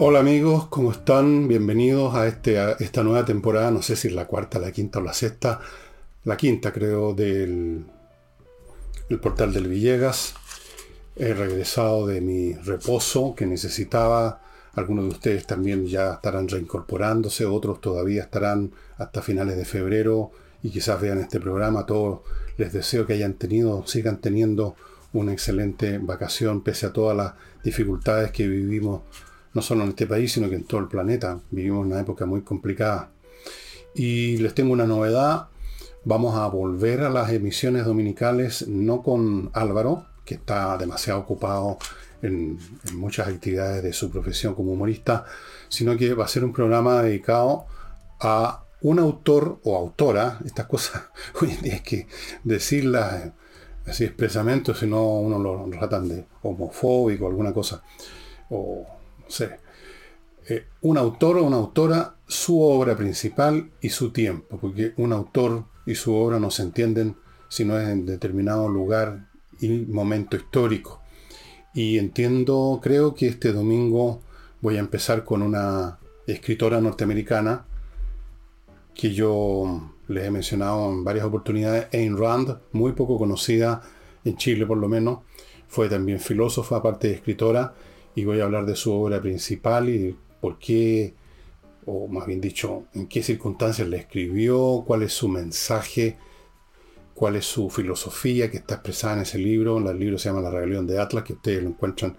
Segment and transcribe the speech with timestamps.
[0.00, 1.48] Hola amigos, ¿cómo están?
[1.48, 5.02] Bienvenidos a, este, esta nueva temporada, no sé si es la cuarta, la quinta o
[5.02, 5.58] la sexta,
[6.22, 7.84] la quinta creo, del
[9.08, 10.34] el portal del Villegas.
[11.16, 14.40] He regresado de mi reposo que necesitaba.
[14.74, 20.30] Algunos de ustedes también ya estarán reincorporándose, otros todavía estarán hasta finales de febrero
[20.62, 21.86] y quizás vean este programa.
[21.86, 22.20] todos
[22.56, 24.76] les deseo que hayan tenido, sigan teniendo
[25.12, 29.02] una excelente vacación pese a todas las dificultades que vivimos
[29.58, 31.40] no solo en este país, sino que en todo el planeta.
[31.50, 33.10] Vivimos una época muy complicada.
[33.92, 35.48] Y les tengo una novedad.
[36.04, 41.78] Vamos a volver a las emisiones dominicales, no con Álvaro, que está demasiado ocupado
[42.22, 42.56] en,
[42.92, 45.24] muchas actividades de su profesión como humorista,
[45.68, 47.66] sino que va a ser un programa dedicado
[48.20, 51.02] a un autor o autora, estas cosas
[51.40, 52.06] hoy en día hay que
[52.44, 53.32] decirlas
[53.84, 57.82] así expresamente, si no uno lo tratan de homofóbico alguna cosa,
[58.50, 58.97] o
[60.48, 65.64] eh, un autor o una autora, su obra principal y su tiempo, porque un autor
[65.86, 67.16] y su obra no se entienden
[67.48, 69.28] si no es en determinado lugar
[69.60, 71.00] y momento histórico.
[71.74, 74.20] Y entiendo, creo que este domingo
[74.60, 77.64] voy a empezar con una escritora norteamericana
[78.94, 83.82] que yo les he mencionado en varias oportunidades, Ayn Rand, muy poco conocida
[84.24, 85.20] en Chile por lo menos,
[85.68, 87.74] fue también filósofa, aparte de escritora,
[88.14, 91.14] y voy a hablar de su obra principal y por qué,
[91.86, 96.16] o más bien dicho, en qué circunstancias la escribió, cuál es su mensaje,
[97.14, 99.78] cuál es su filosofía que está expresada en ese libro.
[99.78, 102.16] El libro se llama La Rebelión de Atlas, que ustedes lo encuentran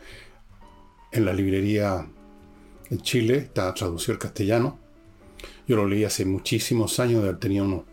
[1.12, 2.08] en la librería
[2.90, 4.80] en Chile, está traducido al castellano.
[5.68, 7.84] Yo lo leí hace muchísimos años, tenido unos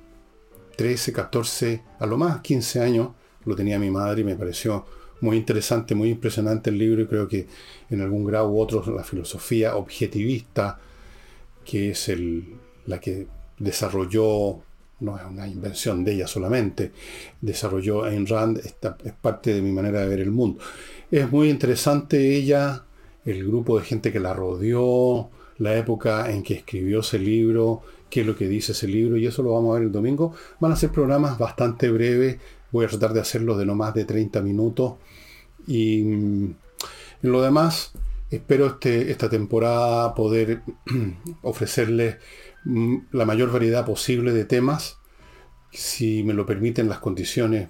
[0.76, 3.10] 13, 14, a lo más 15 años,
[3.44, 4.84] lo tenía mi madre y me pareció
[5.20, 7.46] muy interesante, muy impresionante el libro y creo que
[7.90, 10.78] en algún grado u otro la filosofía objetivista,
[11.64, 12.44] que es el,
[12.86, 13.26] la que
[13.58, 14.60] desarrolló,
[15.00, 16.92] no es una invención de ella solamente,
[17.40, 20.62] desarrolló Ayn Rand, esta, es parte de mi manera de ver el mundo.
[21.10, 22.84] Es muy interesante ella,
[23.24, 28.20] el grupo de gente que la rodeó, la época en que escribió ese libro, qué
[28.20, 30.34] es lo que dice ese libro, y eso lo vamos a ver el domingo.
[30.60, 32.38] Van a ser programas bastante breves,
[32.72, 34.94] voy a tratar de hacerlo de no más de 30 minutos
[35.66, 36.54] y mm,
[37.22, 37.92] lo demás,
[38.30, 40.62] espero este, esta temporada poder
[41.42, 42.16] ofrecerles
[42.64, 44.98] mm, la mayor variedad posible de temas,
[45.72, 47.68] si me lo permiten las condiciones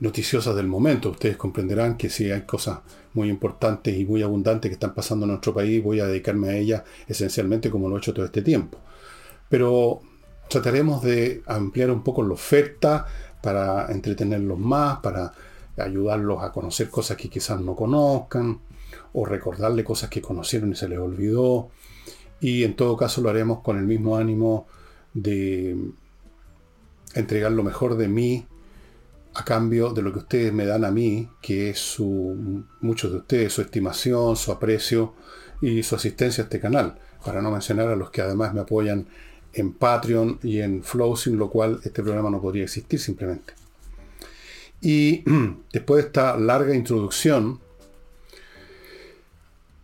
[0.00, 1.10] noticiosas del momento.
[1.10, 2.80] Ustedes comprenderán que si hay cosas
[3.14, 6.56] muy importantes y muy abundantes que están pasando en nuestro país, voy a dedicarme a
[6.56, 8.78] ellas esencialmente como lo he hecho todo este tiempo.
[9.48, 10.00] Pero
[10.48, 13.06] trataremos de ampliar un poco la oferta
[13.44, 15.34] para entretenerlos más, para
[15.76, 18.58] ayudarlos a conocer cosas que quizás no conozcan,
[19.12, 21.68] o recordarle cosas que conocieron y se les olvidó.
[22.40, 24.66] Y en todo caso lo haremos con el mismo ánimo
[25.12, 25.76] de
[27.14, 28.46] entregar lo mejor de mí
[29.34, 33.18] a cambio de lo que ustedes me dan a mí, que es su, muchos de
[33.18, 35.12] ustedes, su estimación, su aprecio
[35.60, 39.06] y su asistencia a este canal, para no mencionar a los que además me apoyan
[39.54, 43.54] en Patreon y en Flow, sin lo cual este programa no podría existir simplemente.
[44.80, 45.24] Y
[45.72, 47.60] después de esta larga introducción,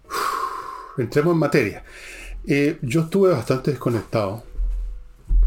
[0.98, 1.84] entremos en materia.
[2.46, 4.42] Eh, yo estuve bastante desconectado.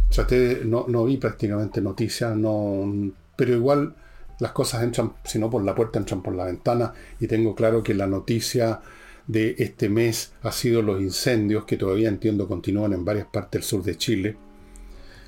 [0.09, 3.95] Traté no, no vi prácticamente noticias, no, pero igual
[4.39, 6.93] las cosas entran, si no por la puerta, entran por la ventana.
[7.19, 8.81] Y tengo claro que la noticia
[9.27, 13.63] de este mes ha sido los incendios, que todavía entiendo continúan en varias partes del
[13.63, 14.37] sur de Chile.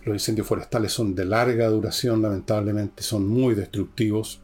[0.04, 4.42] Los incendios forestales son de larga duración, lamentablemente, son muy destructivos.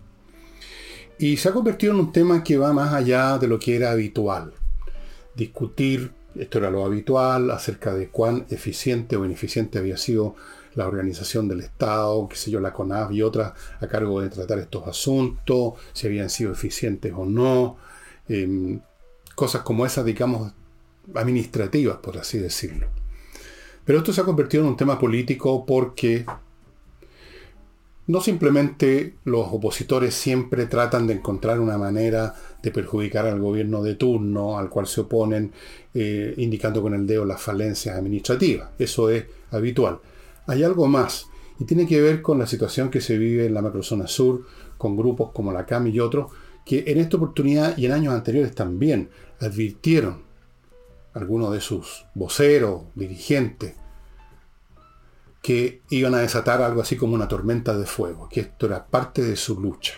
[1.20, 3.92] Y se ha convertido en un tema que va más allá de lo que era
[3.92, 4.54] habitual.
[5.36, 10.36] Discutir, esto era lo habitual, acerca de cuán eficiente o ineficiente había sido
[10.74, 14.60] la organización del Estado, qué sé yo, la CONAF y otras a cargo de tratar
[14.60, 17.78] estos asuntos, si habían sido eficientes o no.
[18.28, 18.80] Em,
[19.36, 20.52] cosas como esas, digamos,
[21.14, 22.88] administrativas, por así decirlo.
[23.86, 26.26] Pero esto se ha convertido en un tema político porque
[28.08, 33.96] no simplemente los opositores siempre tratan de encontrar una manera de perjudicar al gobierno de
[33.96, 35.52] turno al cual se oponen,
[35.94, 38.70] eh, indicando con el dedo las falencias administrativas.
[38.78, 40.00] Eso es habitual.
[40.48, 41.28] Hay algo más,
[41.60, 44.46] y tiene que ver con la situación que se vive en la macrozona sur,
[44.78, 46.32] con grupos como la CAM y otros,
[46.66, 49.10] que en esta oportunidad y en años anteriores también
[49.40, 50.24] advirtieron
[51.14, 53.76] algunos de sus voceros, dirigentes,
[55.42, 59.22] que iban a desatar algo así como una tormenta de fuego, que esto era parte
[59.24, 59.96] de su lucha.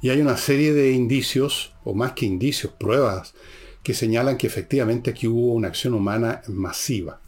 [0.00, 3.34] Y hay una serie de indicios, o más que indicios, pruebas,
[3.82, 7.20] que señalan que efectivamente aquí hubo una acción humana masiva.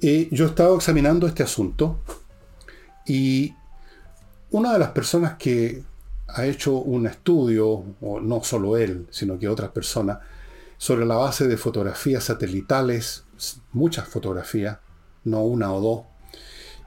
[0.00, 2.00] Eh, yo he estado examinando este asunto
[3.04, 3.54] y
[4.50, 5.82] una de las personas que
[6.28, 10.18] ha hecho un estudio, o no solo él, sino que otras personas,
[10.76, 13.24] sobre la base de fotografías satelitales,
[13.72, 14.78] muchas fotografías,
[15.24, 16.02] no una o dos,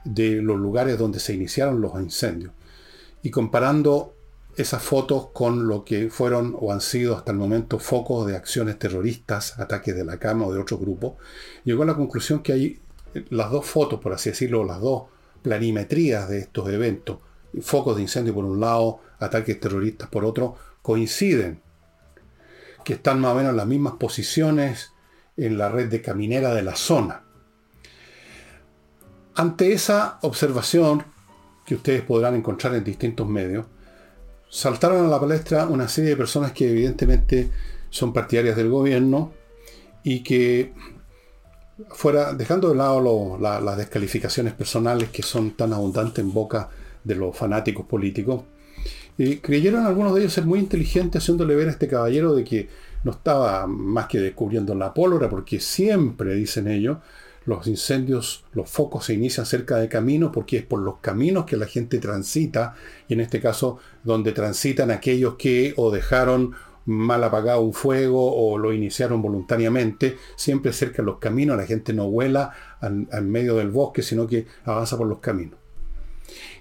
[0.04, 2.52] de los lugares donde se iniciaron los incendios.
[3.22, 4.14] Y comparando
[4.56, 8.78] esas fotos con lo que fueron o han sido hasta el momento focos de acciones
[8.78, 11.16] terroristas, ataques de la cama o de otro grupo,
[11.64, 12.80] llegó a la conclusión que hay
[13.30, 15.04] las dos fotos, por así decirlo, las dos
[15.42, 17.18] planimetrías de estos eventos,
[17.60, 21.60] focos de incendio por un lado, ataques terroristas por otro, coinciden,
[22.84, 24.92] que están más o menos en las mismas posiciones
[25.36, 27.22] en la red de caminera de la zona.
[29.34, 31.04] Ante esa observación,
[31.64, 33.66] que ustedes podrán encontrar en distintos medios,
[34.50, 37.50] saltaron a la palestra una serie de personas que evidentemente
[37.88, 39.32] son partidarias del gobierno
[40.02, 40.74] y que
[41.90, 46.68] fuera, dejando de lado las descalificaciones personales que son tan abundantes en boca
[47.04, 48.44] de los fanáticos políticos,
[49.18, 52.68] y creyeron algunos de ellos ser muy inteligentes haciéndole ver a este caballero de que
[53.04, 56.98] no estaba más que descubriendo la pólvora, porque siempre, dicen ellos,
[57.44, 61.56] los incendios, los focos se inician cerca de caminos porque es por los caminos que
[61.56, 62.74] la gente transita
[63.08, 68.58] y en este caso donde transitan aquellos que o dejaron mal apagado un fuego o
[68.58, 73.70] lo iniciaron voluntariamente, siempre cerca de los caminos, la gente no vuela en medio del
[73.70, 75.61] bosque, sino que avanza por los caminos.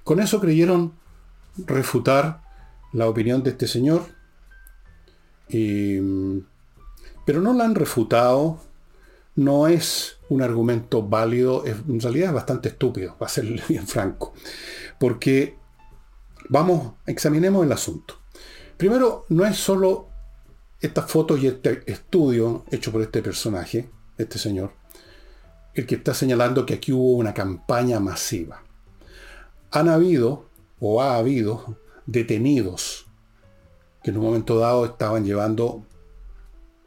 [0.03, 0.93] Con eso creyeron
[1.57, 2.41] refutar
[2.93, 4.03] la opinión de este señor,
[7.25, 8.59] pero no la han refutado,
[9.35, 14.33] no es un argumento válido, en realidad es bastante estúpido, va a ser bien franco,
[14.99, 15.57] porque
[16.49, 18.15] vamos, examinemos el asunto.
[18.77, 20.07] Primero, no es solo
[20.79, 24.73] estas fotos y este estudio hecho por este personaje, este señor,
[25.73, 28.63] el que está señalando que aquí hubo una campaña masiva.
[29.71, 30.45] Han habido
[30.79, 33.05] o ha habido detenidos
[34.03, 35.85] que en un momento dado estaban llevando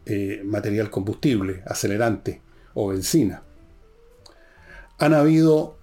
[0.06, 2.42] eh, material combustible, acelerante
[2.74, 3.42] o benzina.
[4.98, 5.78] Han habido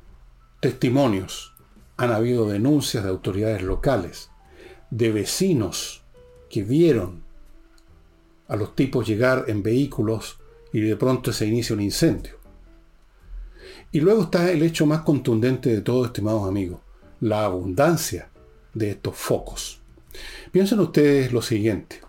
[0.59, 1.53] testimonios,
[1.98, 4.30] han habido denuncias de autoridades locales,
[4.89, 6.03] de vecinos
[6.50, 7.24] que vieron
[8.48, 10.38] a los tipos llegar en vehículos
[10.74, 12.33] y de pronto se inicia un incendio.
[13.92, 16.81] Y luego está el hecho más contundente de todo, estimados amigos,
[17.21, 18.29] la abundancia
[18.73, 19.79] de estos focos.
[20.51, 22.01] Piensen ustedes lo siguiente.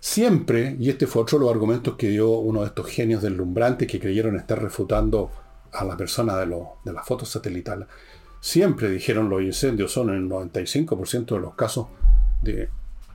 [0.00, 3.88] Siempre, y este fue otro de los argumentos que dio uno de estos genios deslumbrantes
[3.88, 5.30] que creyeron estar refutando
[5.72, 6.46] a la persona de,
[6.84, 7.88] de las fotos satelitales,
[8.40, 11.86] siempre dijeron los incendios son el 95% de los casos
[12.42, 12.68] de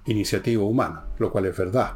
[0.07, 1.93] iniciativa humana, lo cual es verdad.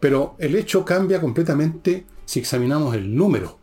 [0.00, 3.58] Pero el hecho cambia completamente si examinamos el número.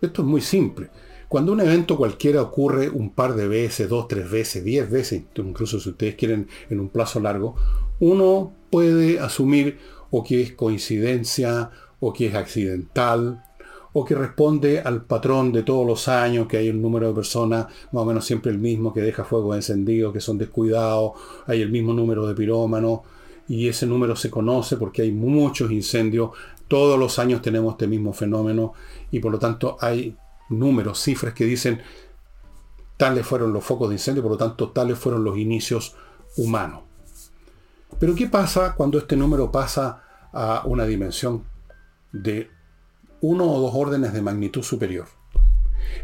[0.00, 0.90] Esto es muy simple.
[1.28, 5.80] Cuando un evento cualquiera ocurre un par de veces, dos, tres veces, diez veces, incluso
[5.80, 7.56] si ustedes quieren en un plazo largo,
[8.00, 9.78] uno puede asumir
[10.10, 13.42] o que es coincidencia, o que es accidental,
[13.92, 17.66] o que responde al patrón de todos los años, que hay un número de personas
[17.92, 21.12] más o menos siempre el mismo, que deja fuego encendido, que son descuidados,
[21.46, 23.00] hay el mismo número de pirómanos,
[23.48, 26.30] y ese número se conoce porque hay muchos incendios,
[26.68, 28.72] todos los años tenemos este mismo fenómeno,
[29.10, 30.16] y por lo tanto hay
[30.48, 31.82] números, cifras que dicen
[32.96, 35.96] tales fueron los focos de incendio, por lo tanto tales fueron los inicios
[36.36, 36.82] humanos.
[37.98, 41.44] Pero ¿qué pasa cuando este número pasa a una dimensión
[42.12, 42.50] de
[43.20, 45.06] uno o dos órdenes de magnitud superior.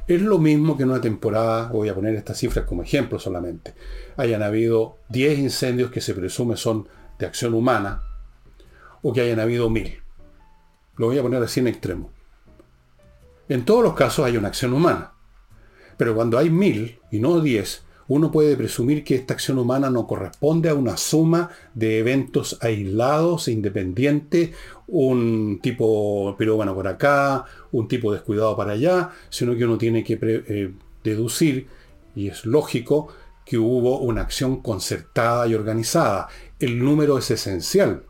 [0.06, 3.74] Es lo mismo que en una temporada, voy a poner estas cifras como ejemplo solamente,
[4.16, 8.02] hayan habido 10 incendios que se presume son de acción humana,
[9.02, 10.00] o que hayan habido mil.
[10.96, 12.10] Lo voy a poner así en extremo.
[13.50, 15.10] En todos los casos hay una acción humana.
[15.96, 20.06] Pero cuando hay mil y no diez, uno puede presumir que esta acción humana no
[20.06, 24.50] corresponde a una suma de eventos aislados e independientes,
[24.86, 30.16] un tipo pirómano por acá, un tipo descuidado para allá, sino que uno tiene que
[30.22, 31.66] eh, deducir,
[32.14, 33.08] y es lógico,
[33.44, 36.28] que hubo una acción concertada y organizada.
[36.60, 38.04] El número es esencial.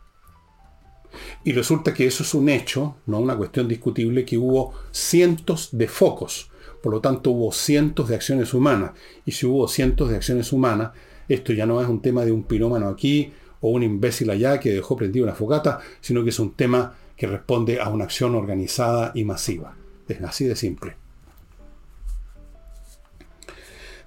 [1.44, 5.88] Y resulta que eso es un hecho, no una cuestión discutible, que hubo cientos de
[5.88, 6.50] focos
[6.82, 8.92] por lo tanto, hubo cientos de acciones humanas.
[9.24, 10.92] Y si hubo cientos de acciones humanas,
[11.28, 14.72] esto ya no es un tema de un pirómano aquí o un imbécil allá que
[14.72, 19.12] dejó prendida una fogata, sino que es un tema que responde a una acción organizada
[19.14, 19.76] y masiva.
[20.08, 20.96] Es así de simple.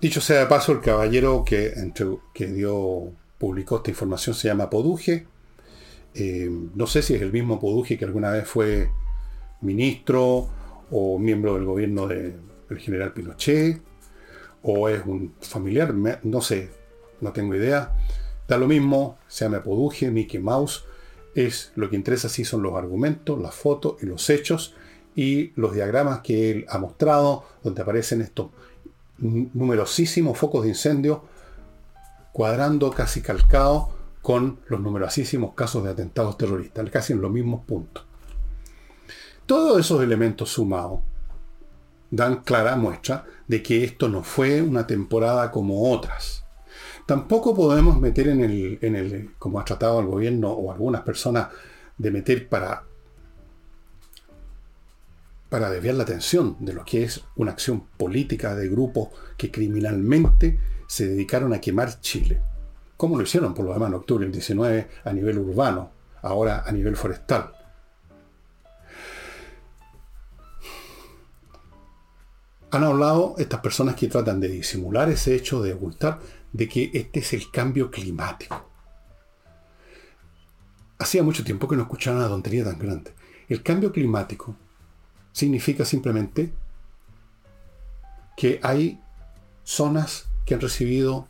[0.02, 1.74] Dicho sea de paso, el caballero que,
[2.34, 5.28] que dio, publicó esta información se llama Poduje
[6.16, 8.90] Eh, no sé si es el mismo Poduje que alguna vez fue
[9.62, 10.50] ministro
[10.92, 12.40] o miembro del gobierno del
[12.78, 13.82] general Pinochet,
[14.62, 16.70] o es un familiar, no sé,
[17.22, 17.96] no tengo idea.
[18.48, 20.86] Da lo mismo, se llama Poduje, Mickey Mouse,
[21.36, 24.76] es lo que interesa sí son los argumentos, las fotos y los hechos
[25.16, 28.52] y los diagramas que él ha mostrado, donde aparecen estos
[29.18, 31.24] numerosísimos focos de incendio
[32.34, 33.93] cuadrando casi calcados
[34.24, 38.06] con los numerosísimos casos de atentados terroristas, casi en los mismos puntos.
[39.46, 41.02] Todos esos elementos sumados
[42.10, 46.46] dan clara muestra de que esto no fue una temporada como otras.
[47.06, 51.50] Tampoco podemos meter en el, en el como ha tratado el gobierno o algunas personas,
[51.98, 52.86] de meter para,
[55.50, 60.60] para desviar la atención de lo que es una acción política de grupos que criminalmente
[60.88, 62.42] se dedicaron a quemar Chile.
[63.04, 65.92] Como lo hicieron por lo demás en octubre del 19 a nivel urbano,
[66.22, 67.52] ahora a nivel forestal.
[72.72, 76.22] Han hablado estas personas que tratan de disimular ese hecho, de ocultar,
[76.54, 78.70] de que este es el cambio climático.
[80.98, 83.12] Hacía mucho tiempo que no escuchaba una tontería tan grande.
[83.50, 84.56] El cambio climático
[85.34, 86.54] significa simplemente
[88.38, 89.02] que hay
[89.66, 91.28] zonas que han recibido,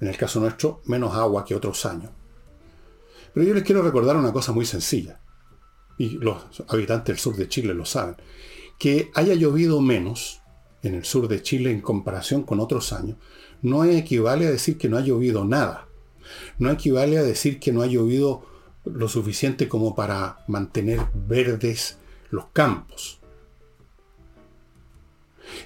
[0.00, 2.10] en el caso nuestro, menos agua que otros años.
[3.34, 5.20] Pero yo les quiero recordar una cosa muy sencilla,
[5.98, 8.16] y los habitantes del sur de Chile lo saben,
[8.78, 10.40] que haya llovido menos
[10.82, 13.16] en el sur de Chile en comparación con otros años,
[13.62, 15.88] no equivale a decir que no ha llovido nada.
[16.58, 18.46] No equivale a decir que no ha llovido
[18.84, 21.98] lo suficiente como para mantener verdes
[22.30, 23.18] los campos.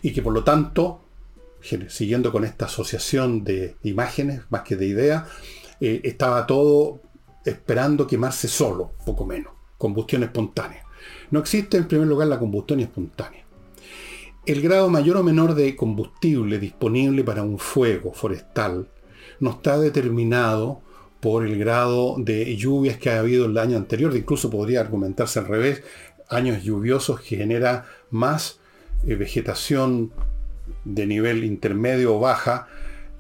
[0.01, 1.02] Y que por lo tanto,
[1.63, 5.29] siguiendo con esta asociación de imágenes más que de ideas,
[5.81, 7.01] eh, estaba todo
[7.45, 10.85] esperando quemarse solo, poco menos, combustión espontánea.
[11.31, 13.43] No existe en primer lugar la combustión espontánea
[14.45, 18.89] el grado mayor o menor de combustible disponible para un fuego forestal
[19.39, 20.83] no está determinado
[21.21, 25.47] por el grado de lluvias que ha habido el año anterior, incluso podría argumentarse al
[25.47, 25.85] revés,
[26.29, 28.59] años lluviosos genera más
[29.07, 30.13] eh, vegetación
[30.85, 32.69] de nivel intermedio o baja,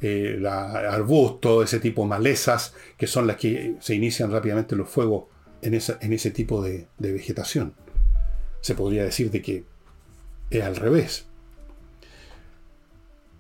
[0.00, 4.88] eh, la, arbusto, ese tipo de malezas, que son las que se inician rápidamente los
[4.88, 5.25] fuegos
[5.62, 7.75] en, en ese tipo de, de vegetación.
[8.61, 9.64] Se podría decir de que
[10.50, 11.26] es al revés.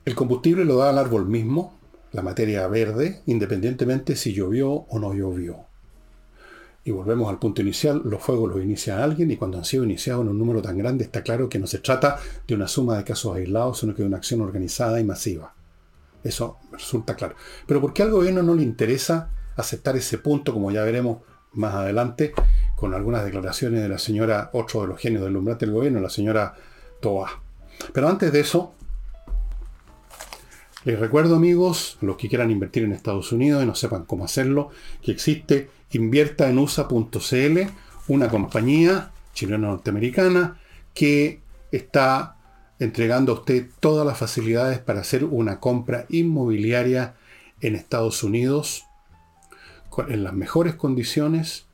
[0.04, 1.78] El combustible lo da al árbol mismo,
[2.12, 5.66] la materia verde, independientemente si llovió o no llovió.
[6.84, 10.22] Y volvemos al punto inicial, los fuegos los inicia alguien y cuando han sido iniciados
[10.22, 13.04] en un número tan grande está claro que no se trata de una suma de
[13.04, 15.54] casos aislados, sino que de una acción organizada y masiva.
[16.24, 17.36] Eso resulta claro.
[17.66, 21.18] Pero ¿por qué al gobierno no le interesa aceptar ese punto, como ya veremos
[21.52, 22.32] más adelante,
[22.74, 26.10] con algunas declaraciones de la señora, otro de los genios del umbrante del gobierno, la
[26.10, 26.54] señora
[27.92, 28.74] pero antes de eso,
[30.84, 34.70] les recuerdo amigos, los que quieran invertir en Estados Unidos y no sepan cómo hacerlo,
[35.00, 37.60] que existe inviertaenusa.cl,
[38.08, 40.58] una compañía chilena norteamericana
[40.94, 42.36] que está
[42.78, 47.14] entregando a usted todas las facilidades para hacer una compra inmobiliaria
[47.60, 48.84] en Estados Unidos
[50.08, 51.66] en las mejores condiciones.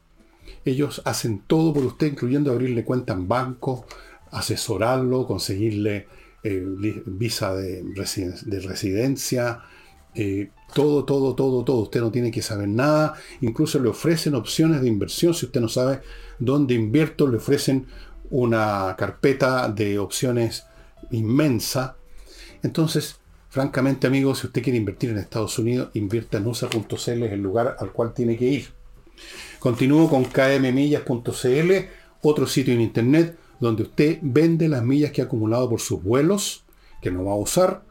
[0.65, 3.87] Ellos hacen todo por usted, incluyendo abrirle cuenta en banco,
[4.31, 6.09] asesorarlo, conseguirle
[6.43, 6.65] eh,
[7.07, 7.85] visa de,
[8.63, 9.61] residencia,
[10.15, 11.79] eh, todo, todo, todo, todo.
[11.79, 13.15] Usted no tiene que saber nada.
[13.41, 15.35] Incluso le ofrecen opciones de inversión.
[15.35, 16.01] Si usted no sabe
[16.39, 17.87] dónde invierto, le ofrecen
[18.31, 20.65] una carpeta de opciones
[21.11, 21.97] inmensa.
[22.63, 23.17] Entonces,
[23.49, 27.77] francamente, amigos, si usted quiere invertir en Estados Unidos, invierta en USA.cl, es el lugar
[27.79, 28.69] al cual tiene que ir.
[29.59, 31.73] Continúo con kmmillas.cl,
[32.23, 36.65] otro sitio en internet donde usted vende las millas que ha acumulado por sus vuelos,
[37.01, 37.83] que no va a usar,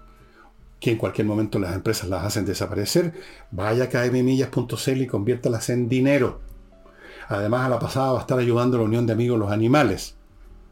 [0.80, 3.14] que en cualquier momento las empresas las hacen desaparecer,
[3.52, 6.40] vaya a kmmillas.cl y conviértalas en dinero.
[7.30, 10.16] Además, a la pasada va a estar ayudando a la Unión de Amigos los Animales,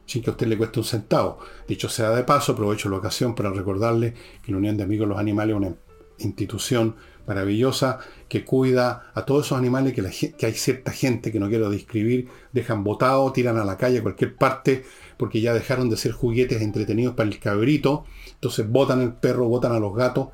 [0.06, 1.40] sin que a usted le cueste un centavo.
[1.68, 5.18] Dicho sea de paso, aprovecho la ocasión para recordarle que la Unión de Amigos los
[5.18, 5.76] Animales es una
[6.20, 6.96] institución
[7.28, 12.28] maravillosa que cuida a todos esos animales que, hay cierta gente que no quiero describir,
[12.52, 14.84] dejan botados, tiran a la calle a cualquier parte
[15.18, 19.72] porque ya dejaron de ser juguetes entretenidos para el cabrito, entonces botan el perro, botan
[19.72, 20.30] a los gatos,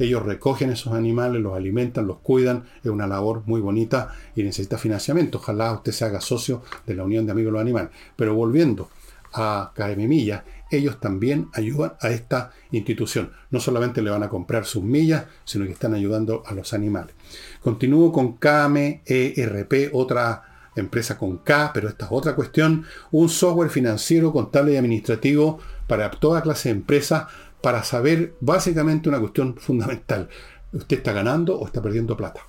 [0.00, 4.78] ellos recogen esos animales, los alimentan, los cuidan, es una labor muy bonita y necesita
[4.78, 5.36] financiamiento.
[5.36, 7.90] Ojalá usted se haga socio de la Unión de Amigos de los Animales.
[8.16, 8.88] Pero volviendo
[9.34, 13.32] a KM Millas, ellos también ayudan a esta institución.
[13.50, 17.14] No solamente le van a comprar sus millas, sino que están ayudando a los animales.
[17.60, 24.32] Continúo con KMERP, otra empresa con K, pero esta es otra cuestión, un software financiero,
[24.32, 27.24] contable y administrativo para toda clase de empresas,
[27.62, 30.28] para saber básicamente una cuestión fundamental.
[30.72, 32.40] ¿Usted está ganando o está perdiendo plata?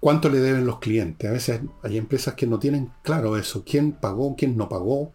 [0.00, 1.28] ¿Cuánto le deben los clientes?
[1.28, 3.64] A veces hay empresas que no tienen claro eso.
[3.66, 4.36] ¿Quién pagó?
[4.36, 5.12] ¿Quién no pagó?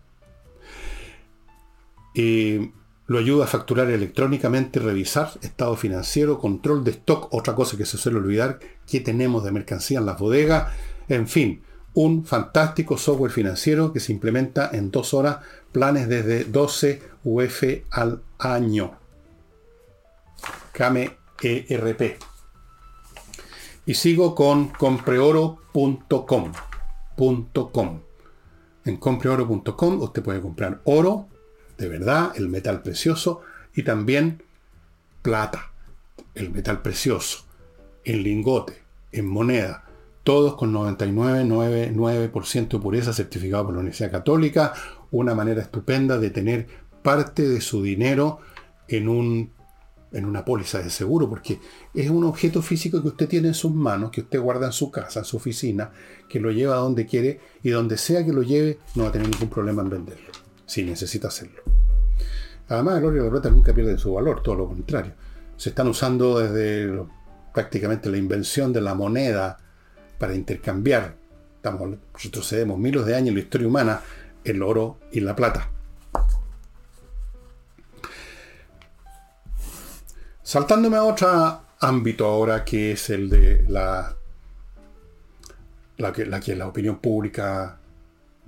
[2.16, 7.98] Lo ayuda a facturar electrónicamente, revisar estado financiero, control de stock, otra cosa que se
[7.98, 10.72] suele olvidar, qué tenemos de mercancía en las bodegas,
[11.10, 15.40] en fin, un fantástico software financiero que se implementa en dos horas,
[15.72, 18.98] planes desde 12 UF al año.
[20.72, 22.18] Kame ERP.
[23.86, 26.52] Y sigo con compreoro.com.
[28.86, 31.28] En compreoro.com usted puede comprar oro,
[31.84, 33.42] de verdad, el metal precioso,
[33.76, 34.42] y también
[35.22, 35.72] plata,
[36.36, 37.46] el metal precioso,
[38.04, 39.84] en lingote, en moneda,
[40.24, 44.74] todos con 99,99% de pureza certificado por la Universidad Católica,
[45.12, 46.68] una manera estupenda de tener
[47.02, 48.40] parte de su dinero
[48.88, 49.52] en, un,
[50.14, 51.60] en una póliza de seguro, porque
[51.94, 54.90] es un objeto físico que usted tiene en sus manos, que usted guarda en su
[54.90, 55.92] casa, en su oficina,
[56.30, 59.12] que lo lleva a donde quiere y donde sea que lo lleve no va a
[59.12, 60.32] tener ningún problema en venderlo,
[60.66, 61.62] si necesita hacerlo.
[62.70, 65.14] Además, el oro y la plata nunca pierden su valor, todo lo contrario.
[65.58, 67.06] Se están usando desde
[67.54, 69.58] prácticamente la invención de la moneda
[70.18, 71.16] para intercambiar.
[72.22, 74.02] Retrocedemos miles de años en la historia humana,
[74.44, 75.70] el oro y la plata.
[80.42, 84.16] Saltándome a otro ámbito ahora, que es el de la,
[85.98, 87.80] la que la opinión pública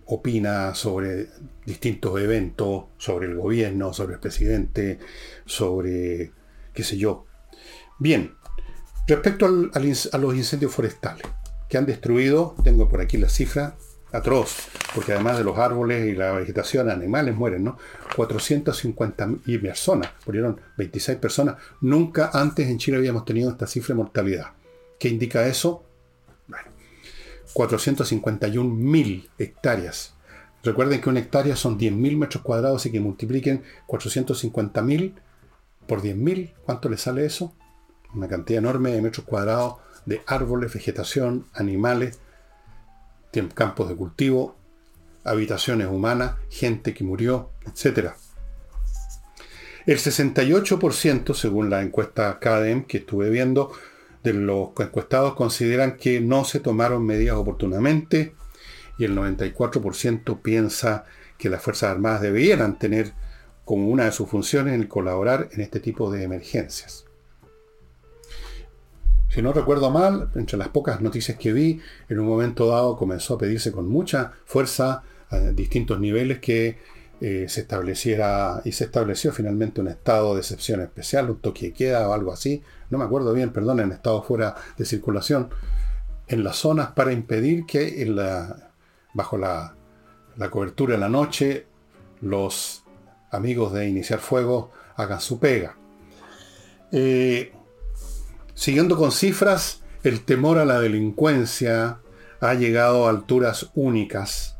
[0.07, 1.27] opina sobre
[1.65, 5.00] distintos eventos, sobre el gobierno, sobre el presidente,
[5.45, 6.31] sobre
[6.74, 7.25] qué sé yo.
[7.97, 8.33] Bien,
[9.07, 11.25] respecto a los incendios forestales
[11.69, 13.75] que han destruido, tengo por aquí la cifra
[14.11, 17.77] atroz, porque además de los árboles y la vegetación, animales mueren, ¿no?
[18.15, 21.55] 450 y personas, murieron 26 personas.
[21.81, 24.53] Nunca antes en Chile habíamos tenido esta cifra de mortalidad.
[25.00, 25.84] ¿Qué indica eso?
[27.55, 30.13] Bueno, 451.000 hectáreas.
[30.63, 35.13] Recuerden que una hectárea son 10.000 metros cuadrados y que multipliquen 450.000
[35.87, 37.53] por 10.000, ¿cuánto le sale eso?
[38.13, 42.20] Una cantidad enorme de metros cuadrados de árboles, vegetación, animales,
[43.53, 44.55] campos de cultivo,
[45.24, 48.11] habitaciones humanas, gente que murió, etc.
[49.85, 53.72] El 68%, según la encuesta CADEM que estuve viendo,
[54.25, 58.35] de los encuestados consideran que no se tomaron medidas oportunamente
[58.98, 61.05] y el 94% piensa
[61.38, 63.14] que las Fuerzas Armadas debieran tener
[63.64, 67.05] como una de sus funciones el colaborar en este tipo de emergencias.
[69.29, 73.35] Si no recuerdo mal, entre las pocas noticias que vi, en un momento dado comenzó
[73.35, 76.77] a pedirse con mucha fuerza a distintos niveles que
[77.20, 81.74] eh, se estableciera y se estableció finalmente un estado de excepción especial, un toque de
[81.74, 85.50] queda o algo así, no me acuerdo bien, perdón, en estado fuera de circulación,
[86.27, 88.05] en las zonas para impedir que
[89.13, 89.75] bajo la,
[90.50, 91.67] cobertura de la noche
[92.21, 92.83] los
[93.31, 95.75] amigos de iniciar fuego hagan su pega.
[96.91, 97.51] Eh,
[98.55, 102.00] Siguiendo con cifras, el temor a la delincuencia
[102.39, 104.55] ha llegado a alturas únicas.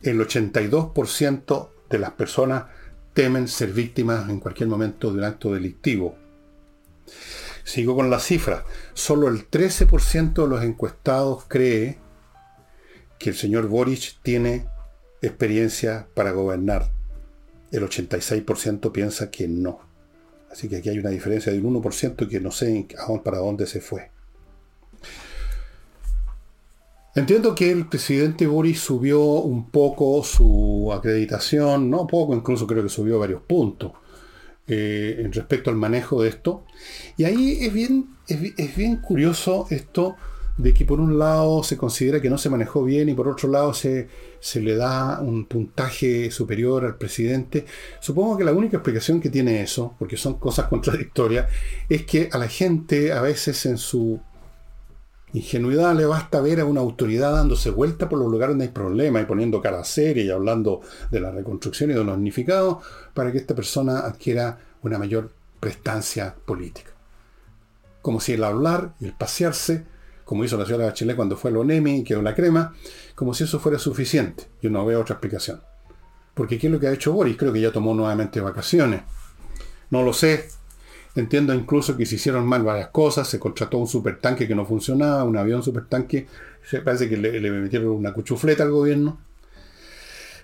[0.00, 2.66] El 82% de las personas
[3.14, 6.16] temen ser víctimas en cualquier momento de un acto delictivo.
[7.64, 8.64] Sigo con las cifras.
[8.94, 11.98] Solo el 13% de los encuestados cree
[13.18, 14.66] que el señor Boric tiene
[15.20, 16.90] experiencia para gobernar.
[17.70, 19.80] El 86% piensa que no.
[20.50, 22.86] Así que aquí hay una diferencia de un 1% que no sé
[23.24, 24.10] para dónde se fue.
[27.14, 32.88] Entiendo que el presidente Boris subió un poco su acreditación, no poco, incluso creo que
[32.88, 33.92] subió varios puntos
[34.68, 36.64] eh, respecto al manejo de esto.
[37.16, 40.16] Y ahí es bien, es bien curioso esto
[40.56, 43.48] de que por un lado se considera que no se manejó bien y por otro
[43.48, 47.64] lado se, se le da un puntaje superior al presidente.
[48.00, 51.48] Supongo que la única explicación que tiene eso, porque son cosas contradictorias,
[51.88, 54.20] es que a la gente a veces en su
[55.32, 59.22] ingenuidad le basta ver a una autoridad dándose vuelta por los lugares donde hay problemas
[59.22, 63.38] y poniendo cara seria y hablando de la reconstrucción y de los unificados para que
[63.38, 66.90] esta persona adquiera una mayor prestancia política.
[68.02, 69.84] Como si el hablar y el pasearse
[70.24, 72.74] como hizo la señora Bachelet cuando fue a ONEMI y quedó la crema,
[73.14, 74.48] como si eso fuera suficiente.
[74.62, 75.60] Yo no veo otra explicación.
[76.32, 77.36] Porque ¿qué es lo que ha hecho Boris?
[77.36, 79.02] Creo que ya tomó nuevamente vacaciones.
[79.90, 80.48] No lo sé.
[81.14, 85.24] Entiendo incluso que se hicieron mal varias cosas, se contrató un supertanque que no funcionaba,
[85.24, 86.26] un avión supertanque,
[86.64, 89.18] se parece que le, metieron una cuchufleta al gobierno.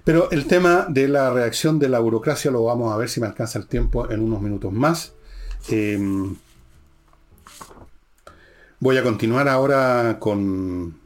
[0.04, 3.26] Pero el tema de la reacción de la burocracia lo vamos a ver si me
[3.26, 5.12] alcanza el tiempo en unos minutos más.
[5.70, 6.36] Em,
[8.80, 10.98] voy a continuar ahora con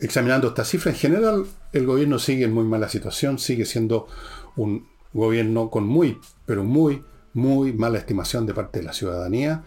[0.00, 0.90] examinando esta cifra.
[0.90, 4.08] En general, el gobierno sigue en muy mala situación, sigue siendo
[4.56, 7.02] un gobierno con muy, pero muy
[7.34, 9.62] muy mala estimación de parte de la ciudadanía,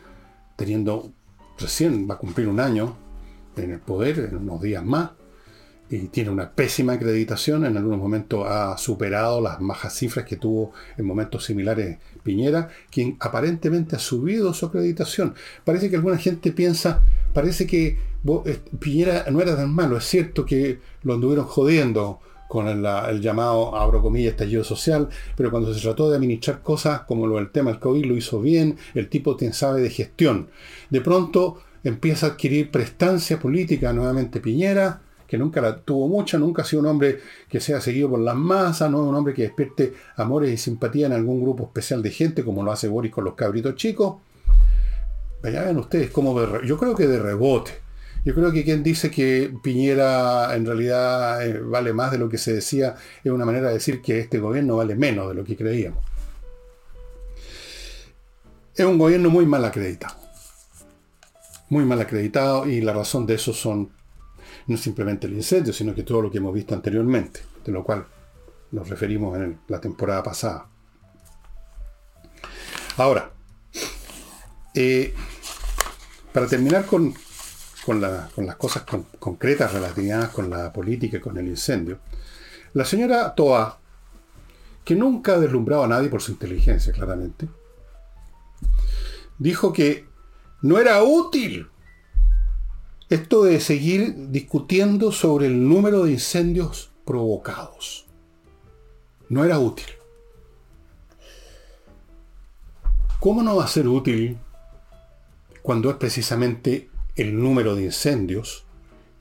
[0.55, 1.11] teniendo
[1.57, 2.95] recién va a cumplir un año
[3.55, 5.11] en el poder, en unos días más,
[5.89, 10.71] y tiene una pésima acreditación, en algunos momentos ha superado las bajas cifras que tuvo
[10.97, 15.35] en momentos similares Piñera, quien aparentemente ha subido su acreditación.
[15.63, 17.01] Parece que alguna gente piensa,
[17.33, 17.97] parece que
[18.45, 22.21] eh, Piñera no era tan malo, es cierto que lo anduvieron jodiendo,
[22.53, 27.25] con el, llamado, abro comillas, estallido social, pero cuando se trató de administrar cosas como
[27.25, 30.49] lo del tema del COVID lo hizo bien, el tipo sabe de gestión.
[30.91, 36.61] De pronto empieza a adquirir prestancia política nuevamente Piñera, que nunca la tuvo mucha, nunca
[36.61, 39.41] ha sido un hombre que sea seguido por las masas, no es un hombre que
[39.41, 43.23] despierte amores y simpatía en algún grupo especial de gente, como lo hace Boris con
[43.23, 44.17] los cabritos chicos.
[45.41, 47.82] Vean ustedes cómo yo creo que de rebote.
[48.25, 52.37] Yo creo que quien dice que Piñera en realidad eh, vale más de lo que
[52.37, 55.57] se decía es una manera de decir que este gobierno vale menos de lo que
[55.57, 56.03] creíamos.
[58.75, 60.15] Es un gobierno muy mal acreditado.
[61.69, 63.91] Muy mal acreditado y la razón de eso son
[64.67, 68.05] no simplemente el incendio, sino que todo lo que hemos visto anteriormente, de lo cual
[68.71, 70.67] nos referimos en la temporada pasada.
[72.97, 73.31] Ahora,
[74.73, 75.13] eh,
[76.31, 77.13] para terminar con,
[77.85, 78.83] con, las cosas
[79.19, 81.99] concretas relacionadas con la política y con el incendio,
[82.73, 83.79] la señora Toa,
[84.83, 87.47] que nunca ha deslumbrado a nadie por su inteligencia, claramente,
[89.37, 90.07] dijo que
[90.61, 91.67] no era útil
[93.09, 98.07] esto de seguir discutiendo sobre el número de incendios provocados.
[99.29, 99.85] No era útil.
[103.19, 104.37] ¿Cómo no va a ser útil
[105.61, 108.65] cuando es precisamente el número de incendios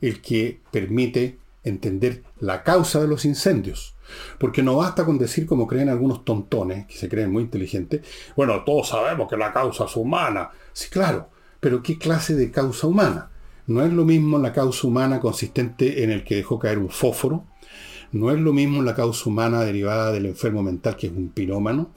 [0.01, 3.95] el que permite entender la causa de los incendios.
[4.39, 8.03] Porque no basta con decir, como creen algunos tontones, que se creen muy inteligentes,
[8.37, 10.51] bueno, todos sabemos que la causa es humana.
[10.73, 13.31] Sí, claro, pero ¿qué clase de causa humana?
[13.67, 17.45] No es lo mismo la causa humana consistente en el que dejó caer un fósforo,
[18.11, 21.93] no es lo mismo la causa humana derivada del enfermo mental que es un pirómano,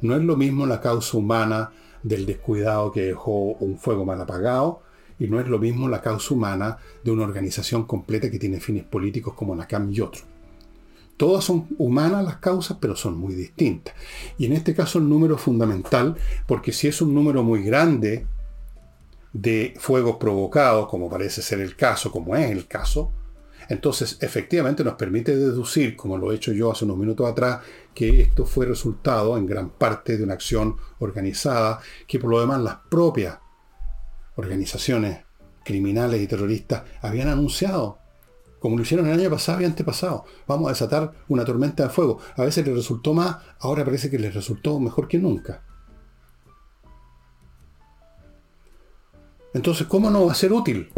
[0.00, 1.70] no es lo mismo la causa humana
[2.02, 4.82] del descuidado que dejó un fuego mal apagado,
[5.20, 8.84] y no es lo mismo la causa humana de una organización completa que tiene fines
[8.84, 10.22] políticos como la CAM y otro.
[11.18, 13.94] Todas son humanas las causas, pero son muy distintas.
[14.38, 16.16] Y en este caso el número fundamental,
[16.48, 18.26] porque si es un número muy grande
[19.34, 23.12] de fuegos provocados, como parece ser el caso, como es el caso,
[23.68, 27.60] entonces efectivamente nos permite deducir, como lo he hecho yo hace unos minutos atrás,
[27.94, 32.62] que esto fue resultado en gran parte de una acción organizada, que por lo demás
[32.62, 33.38] las propias
[34.36, 35.24] organizaciones
[35.64, 37.98] criminales y terroristas habían anunciado,
[38.58, 42.20] como lo hicieron el año pasado y antepasado, vamos a desatar una tormenta de fuego.
[42.36, 45.62] A veces les resultó más, ahora parece que les resultó mejor que nunca.
[49.54, 50.92] Entonces, ¿cómo no va a ser útil?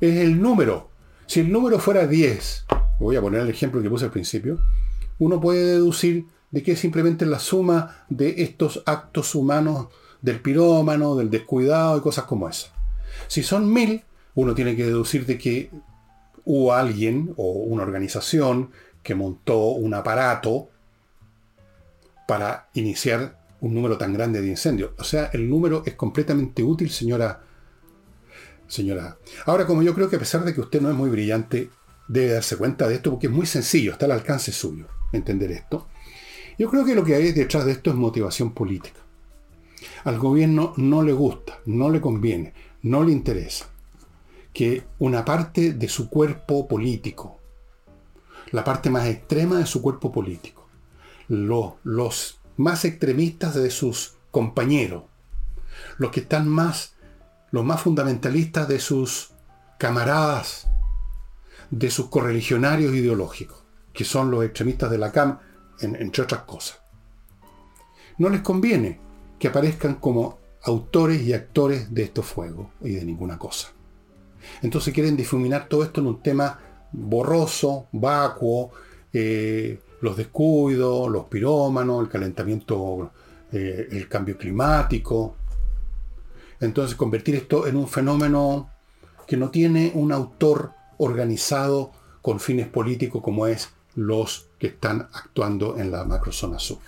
[0.00, 0.90] Es el número.
[1.26, 2.66] Si el número fuera 10,
[2.98, 4.58] voy a poner el ejemplo que puse al principio,
[5.18, 9.88] uno puede deducir de que simplemente la suma de estos actos humanos
[10.22, 12.72] del pirómano, del descuidado y cosas como esas.
[13.28, 15.70] Si son mil, uno tiene que deducir de que
[16.44, 18.70] hubo alguien o una organización
[19.02, 20.68] que montó un aparato
[22.26, 24.90] para iniciar un número tan grande de incendios.
[24.98, 27.42] O sea, el número es completamente útil, señora.
[28.68, 29.16] Señora.
[29.46, 31.70] Ahora, como yo creo que a pesar de que usted no es muy brillante,
[32.08, 35.88] debe darse cuenta de esto porque es muy sencillo, está al alcance suyo entender esto.
[36.58, 39.00] Yo creo que lo que hay detrás de esto es motivación política.
[40.04, 43.66] Al gobierno no le gusta, no le conviene, no le interesa
[44.52, 47.40] que una parte de su cuerpo político,
[48.52, 50.66] la parte más extrema de su cuerpo político,
[51.28, 55.04] los más extremistas de sus compañeros,
[55.98, 56.94] los que están más,
[57.50, 59.32] los más fundamentalistas de sus
[59.78, 60.68] camaradas,
[61.70, 63.62] de sus correligionarios ideológicos,
[63.92, 65.38] que son los extremistas de la CAM,
[65.80, 66.80] entre otras cosas.
[68.16, 69.00] No les conviene
[69.38, 73.68] que aparezcan como autores y actores de estos fuegos y de ninguna cosa.
[74.62, 76.58] Entonces quieren difuminar todo esto en un tema
[76.92, 78.70] borroso, vacuo,
[79.12, 83.10] eh, los descuidos, los pirómanos, el calentamiento,
[83.52, 85.36] eh, el cambio climático.
[86.60, 88.70] Entonces convertir esto en un fenómeno
[89.26, 95.78] que no tiene un autor organizado con fines políticos como es los que están actuando
[95.78, 96.78] en la macrozona sur.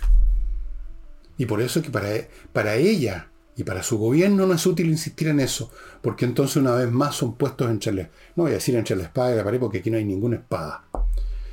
[1.39, 2.09] Y por eso que para,
[2.53, 5.73] para ella y para su gobierno no es útil insistir en eso,
[6.03, 8.03] porque entonces una vez más son puestos entre la,
[8.37, 10.37] no voy a decir entre la espada y la pared, porque aquí no hay ninguna
[10.37, 10.85] espada.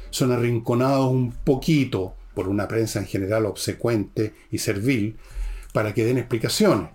[0.09, 5.17] Son arrinconados un poquito por una prensa en general obsecuente y servil
[5.73, 6.89] para que den explicaciones.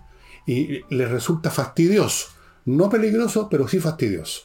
[0.45, 2.29] Y les resulta fastidioso.
[2.65, 4.43] No peligroso, pero sí fastidioso.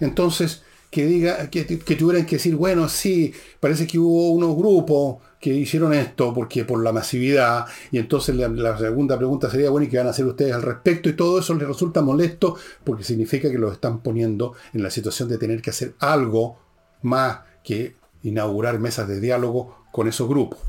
[0.00, 5.52] Entonces, que diga, que, tuvieran que decir, bueno, sí, parece que hubo unos grupos que
[5.52, 9.98] hicieron esto porque por la masividad, y entonces la, segunda pregunta sería, bueno, ¿y qué
[9.98, 11.10] van a hacer ustedes al respecto?
[11.10, 15.28] Y todo eso les resulta molesto porque significa que los están poniendo en la situación
[15.28, 16.58] de tener que hacer algo
[17.02, 20.60] más que inaugurar mesas de diálogo con esos grupos.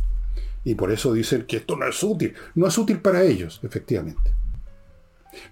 [0.65, 2.33] Y por eso dicen que esto no es útil.
[2.53, 4.29] No es útil para ellos, efectivamente.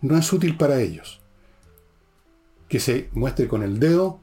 [0.02, 1.22] No es útil para ellos.
[2.68, 4.20] Que se muestre con el dedo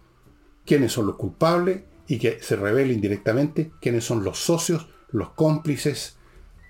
[0.66, 6.18] quiénes son los culpables y que se revele indirectamente quiénes son los socios, los cómplices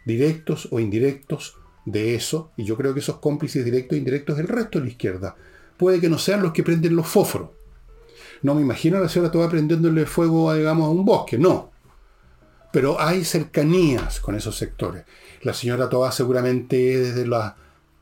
[0.04, 2.52] directos o indirectos de eso.
[2.58, 5.36] Y yo creo que esos cómplices directos e indirectos es el resto de la izquierda.
[5.78, 7.48] Puede que no sean los que prenden los fósforos.
[8.42, 11.70] No me imagino a la señora Toba prendiéndole fuego, digamos, a un bosque, no.
[12.70, 15.04] Pero hay cercanías con esos sectores.
[15.40, 17.54] La señora Toba seguramente desde las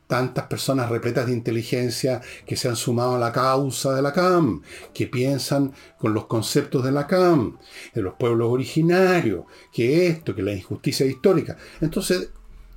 [0.09, 4.63] tantas personas repletas de inteligencia que se han sumado a la causa de la CAM,
[4.91, 7.59] que piensan con los conceptos de la CAM,
[7.93, 11.57] de los pueblos originarios, que esto, que la injusticia histórica.
[11.79, 12.31] Entonces,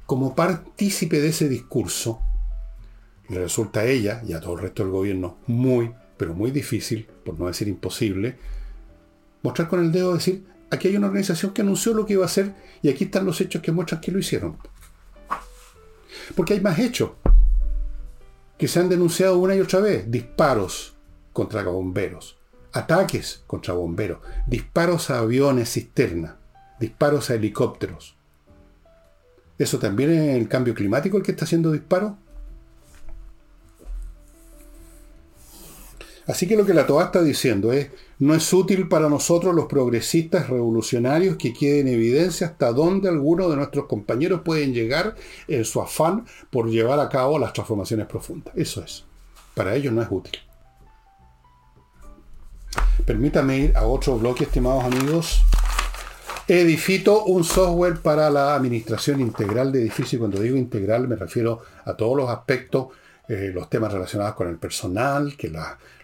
[0.04, 2.20] como partícipe de ese discurso,
[3.30, 7.08] le resulta a ella y a todo el resto del gobierno muy, pero muy difícil,
[7.24, 8.36] por no decir imposible,
[9.42, 12.26] mostrar con el dedo, decir, aquí hay una organización que anunció lo que iba a
[12.26, 14.58] hacer y aquí están los hechos que muestran que lo hicieron.
[16.34, 17.10] Porque hay más hechos
[18.58, 20.10] que se han denunciado una y otra vez.
[20.10, 20.96] Disparos
[21.32, 22.38] contra bomberos,
[22.72, 26.36] ataques contra bomberos, disparos a aviones cisterna,
[26.78, 28.16] disparos a helicópteros.
[29.58, 32.12] ¿Eso también es el cambio climático el que está haciendo disparos?
[36.26, 39.66] Así que lo que la TOA está diciendo es, no es útil para nosotros los
[39.66, 45.16] progresistas revolucionarios que quede en evidencia hasta dónde algunos de nuestros compañeros pueden llegar
[45.48, 48.54] en su afán por llevar a cabo las transformaciones profundas.
[48.56, 49.04] Eso es.
[49.54, 50.38] Para ellos no es útil.
[53.04, 55.42] Permítame ir a otro bloque, estimados amigos.
[56.46, 60.20] Edifito, un software para la administración integral de edificios.
[60.20, 62.88] Cuando digo integral me refiero a todos los aspectos
[63.28, 65.52] eh, los temas relacionados con el personal, que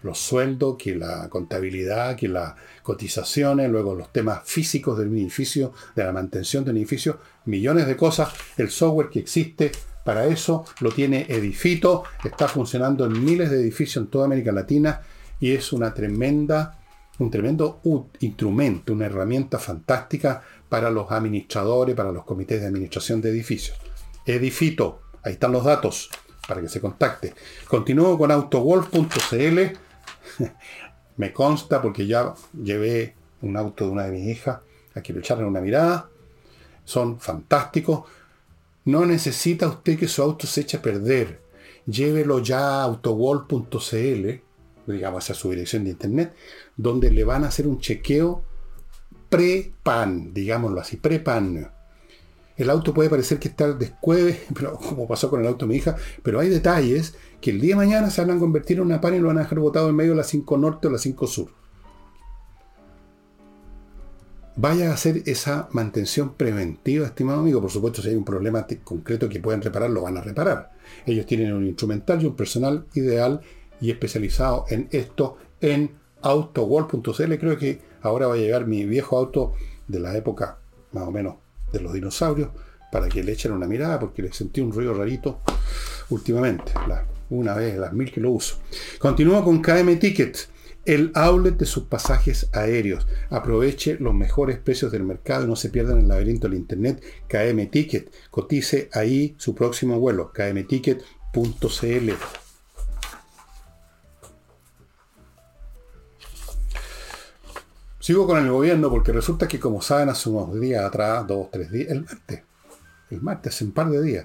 [0.02, 6.04] los sueldos, que la contabilidad, que las cotizaciones, luego los temas físicos del edificio, de
[6.04, 8.32] la mantención del edificio, millones de cosas.
[8.56, 9.72] El software que existe
[10.04, 15.02] para eso lo tiene Edifito, está funcionando en miles de edificios en toda América Latina
[15.40, 16.78] y es una tremenda,
[17.18, 17.82] un tremendo
[18.20, 23.76] instrumento, una herramienta fantástica para los administradores, para los comités de administración de edificios.
[24.24, 26.08] Edifito, ahí están los datos
[26.48, 27.34] para que se contacte.
[27.68, 29.58] Continúo con autowolf.cl.
[31.18, 34.60] Me consta porque ya llevé un auto de una de mis hijas
[34.94, 36.08] a que le echaran una mirada.
[36.86, 38.04] Son fantásticos.
[38.86, 41.42] No necesita usted que su auto se eche a perder.
[41.84, 44.40] Llévelo ya a autowall.cl,
[44.86, 46.34] digamos a su dirección de internet,
[46.76, 48.42] donde le van a hacer un chequeo
[49.28, 51.70] pre-pan, digámoslo así, pre-pan
[52.58, 55.76] el auto puede parecer que está descueve, pero, como pasó con el auto de mi
[55.76, 59.00] hija, pero hay detalles que el día de mañana se van a convertir en una
[59.00, 60.98] pan y lo van a dejar botado en medio de la 5 norte o la
[60.98, 61.50] 5 sur.
[64.56, 67.60] Vaya a hacer esa mantención preventiva, estimado amigo.
[67.60, 70.72] Por supuesto, si hay un problema concreto que pueden reparar, lo van a reparar.
[71.06, 73.40] Ellos tienen un instrumental y un personal ideal
[73.80, 75.92] y especializado en esto en
[76.22, 77.38] autowall.cl.
[77.38, 79.52] Creo que ahora va a llegar mi viejo auto
[79.86, 80.58] de la época
[80.90, 81.36] más o menos
[81.72, 82.50] de los dinosaurios
[82.90, 85.40] para que le echen una mirada porque le sentí un ruido rarito
[86.10, 86.72] últimamente,
[87.30, 88.56] una vez las mil que lo uso.
[88.98, 90.48] Continúo con KM Ticket,
[90.84, 93.06] el outlet de sus pasajes aéreos.
[93.28, 97.02] Aproveche los mejores precios del mercado y no se pierdan el laberinto del internet.
[97.28, 102.12] KM Ticket, cotice ahí su próximo vuelo, kmticket.cl.
[108.08, 111.70] Sigo con el gobierno porque resulta que, como saben, hace unos días atrás, dos, tres
[111.70, 112.42] días, el martes,
[113.10, 114.24] el martes, hace un par de días,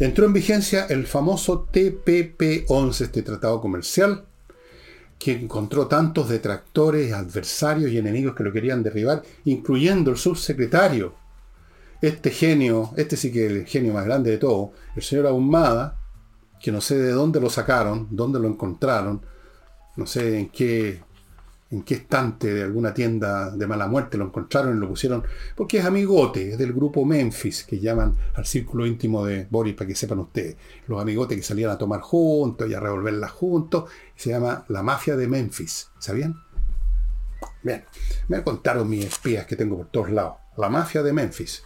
[0.00, 4.24] entró en vigencia el famoso TPP-11, este tratado comercial,
[5.16, 11.14] que encontró tantos detractores, adversarios y enemigos que lo querían derribar, incluyendo el subsecretario,
[12.02, 16.00] este genio, este sí que es el genio más grande de todo, el señor Ahumada,
[16.60, 19.24] que no sé de dónde lo sacaron, dónde lo encontraron,
[19.94, 21.03] no sé en qué
[21.74, 25.24] en qué estante de alguna tienda de mala muerte lo encontraron y lo pusieron,
[25.56, 29.88] porque es amigote, es del grupo Memphis, que llaman al círculo íntimo de Boris, para
[29.88, 30.56] que sepan ustedes,
[30.86, 35.16] los amigotes que salían a tomar juntos y a revolverlas juntos, se llama la mafia
[35.16, 36.36] de Memphis, ¿sabían?
[37.62, 37.84] Bien,
[38.28, 41.64] me contaron mis espías que tengo por todos lados, la mafia de Memphis.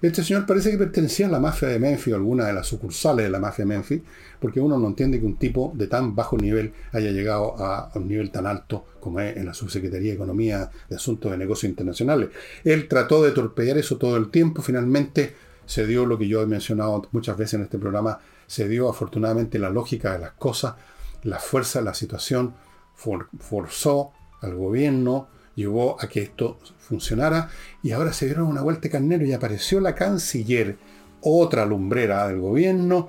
[0.00, 3.24] Este señor parece que pertenecía a la mafia de Memphis o alguna de las sucursales
[3.24, 4.02] de la mafia de Memphis,
[4.40, 8.08] porque uno no entiende que un tipo de tan bajo nivel haya llegado a un
[8.08, 12.30] nivel tan alto como es en la Subsecretaría de Economía de Asuntos de Negocios Internacionales.
[12.64, 15.34] Él trató de torpedear eso todo el tiempo, finalmente
[15.66, 19.58] se dio lo que yo he mencionado muchas veces en este programa, se dio afortunadamente
[19.58, 20.74] la lógica de las cosas,
[21.22, 22.54] la fuerza de la situación
[22.94, 27.50] forzó al gobierno, llevó a que esto funcionara
[27.82, 30.76] y ahora se dieron una vuelta de carnero y apareció la canciller,
[31.22, 33.08] otra lumbrera del gobierno,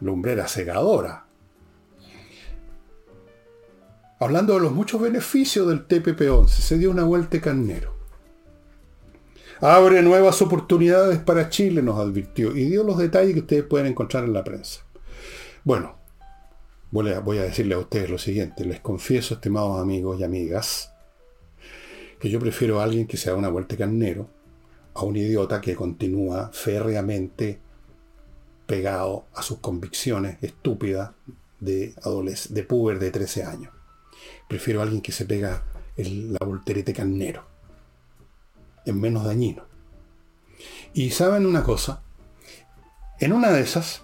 [0.00, 1.26] lumbrera segadora.
[4.20, 7.94] Hablando de los muchos beneficios del TPP-11, se dio una vuelta carnero.
[9.60, 14.24] Abre nuevas oportunidades para Chile, nos advirtió, y dio los detalles que ustedes pueden encontrar
[14.24, 14.84] en la prensa.
[15.64, 15.98] Bueno,
[16.90, 20.92] voy a, decirle a ustedes lo siguiente, les confieso, estimados amigos y amigas,
[22.18, 24.28] que yo prefiero a alguien que se haga una vuelta carnero
[24.94, 27.60] a un idiota que continúa férreamente
[28.68, 31.12] pegado a sus convicciones estúpidas
[31.58, 31.94] de,
[32.50, 33.72] de puber de 13 años.
[34.46, 35.64] Prefiero a alguien que se pega
[35.96, 37.44] el, la volterete carnero.
[38.84, 39.64] Es menos dañino.
[40.92, 42.02] Y saben una cosa,
[43.18, 44.02] en una de esas,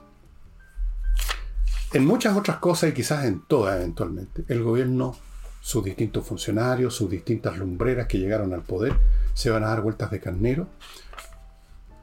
[1.92, 5.14] en muchas otras cosas y quizás en todas eventualmente, el gobierno
[5.60, 8.98] sus distintos funcionarios, sus distintas lumbreras que llegaron al poder,
[9.34, 10.68] se van a dar vueltas de carnero,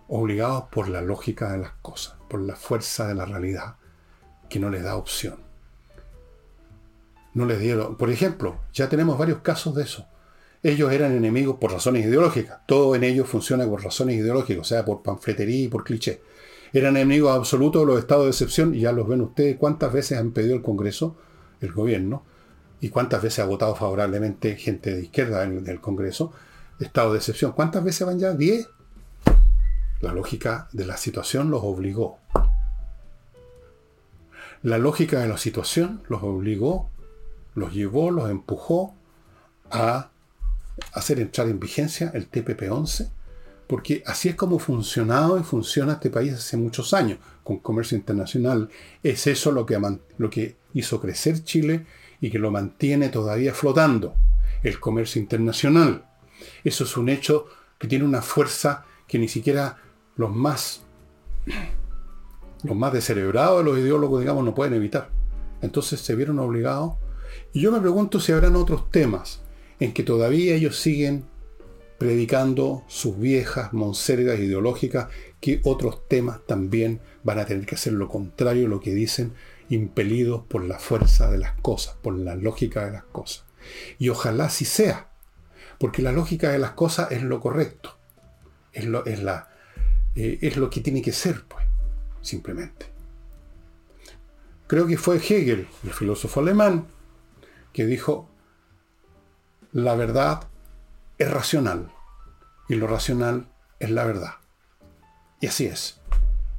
[0.08, 3.76] obligados por la lógica de las cosas, por la fuerza de la realidad,
[4.50, 5.36] que no les da opción.
[7.34, 10.08] No les dieron, por ejemplo, ya tenemos varios casos de eso.
[10.64, 12.60] Ellos eran enemigos por razones ideológicas.
[12.66, 16.22] Todo en ellos funciona por razones ideológicas, o sea, por panfletería y por cliché.
[16.74, 20.18] Eran enemigos absolutos de los estados de excepción, y ya los ven ustedes cuántas veces
[20.18, 21.18] han pedido el Congreso,
[21.60, 22.24] el gobierno,
[22.82, 26.34] ¿Y cuántas veces ha votado favorablemente gente de izquierda en el Congreso?
[26.80, 27.52] Estado de excepción.
[27.52, 28.34] ¿Cuántas veces van ya?
[28.34, 28.68] ¿Diez?
[30.02, 32.18] La lógica de la situación los obligó.
[34.64, 36.90] La lógica de la situación los obligó,
[37.56, 38.96] los llevó, los empujó
[39.70, 40.10] a
[40.94, 43.10] hacer entrar en vigencia el TPP-11,
[43.68, 48.70] porque así es como funcionado y funciona este país hace muchos años, con comercio internacional.
[49.04, 49.80] Es eso lo que,
[50.18, 51.86] lo que hizo crecer Chile
[52.20, 54.16] y que lo mantiene todavía flotando,
[54.64, 56.06] el comercio internacional.
[56.64, 57.46] Eso es un hecho
[57.78, 59.78] que tiene una fuerza que ni siquiera
[60.16, 60.84] los más
[62.64, 65.10] los más descerebrados de los ideólogos, digamos, no pueden evitar.
[65.62, 66.94] Entonces se vieron obligados.
[67.54, 69.42] Y yo me pregunto si habrán otros temas
[69.80, 71.26] en que todavía ellos siguen
[71.98, 78.10] predicando sus viejas monsergas ideológicas, que otros temas también van a tener que hacer lo
[78.10, 79.34] contrario a lo que dicen
[79.70, 83.46] impelidos por la fuerza de las cosas, por la lógica de las cosas.
[84.00, 85.10] Y ojalá así sea,
[85.80, 87.96] porque la lógica de las cosas es lo correcto,
[88.74, 89.51] es lo, es la,
[90.16, 91.66] eh, es lo que tiene que ser, pues,
[92.22, 92.88] simplemente.
[94.68, 96.88] Creo que fue Hegel, el filósofo alemán,
[97.74, 98.30] que dijo,
[99.72, 100.48] la verdad
[101.18, 101.92] es racional
[102.70, 103.48] y lo racional
[103.80, 104.36] es la verdad.
[105.40, 106.00] Y así es.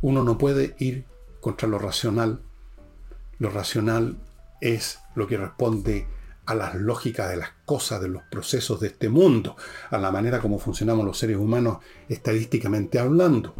[0.01, 1.05] Uno no puede ir
[1.41, 2.43] contra lo racional
[3.43, 4.17] lo racional
[4.61, 6.07] es lo que responde
[6.47, 9.57] a las lógicas de las cosas, de los procesos de este mundo,
[9.91, 11.79] a la manera como funcionamos los seres humanos
[12.09, 13.55] estadísticamente hablando.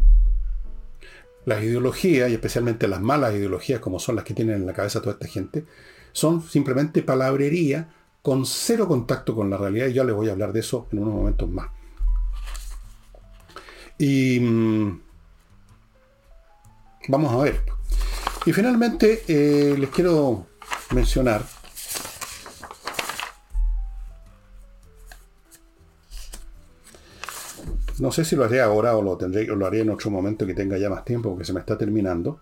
[1.45, 5.01] Las ideologías, y especialmente las malas ideologías como son las que tienen en la cabeza
[5.01, 5.65] toda esta gente,
[6.11, 10.53] son simplemente palabrería con cero contacto con la realidad, y ya les voy a hablar
[10.53, 11.67] de eso en unos momentos más.
[13.97, 15.01] Y mm,
[17.09, 17.61] vamos a ver.
[18.45, 20.47] Y finalmente eh, les quiero
[20.91, 21.43] mencionar
[27.99, 30.45] no sé si lo haré ahora o lo tendré o lo haré en otro momento
[30.45, 32.41] que tenga ya más tiempo porque se me está terminando.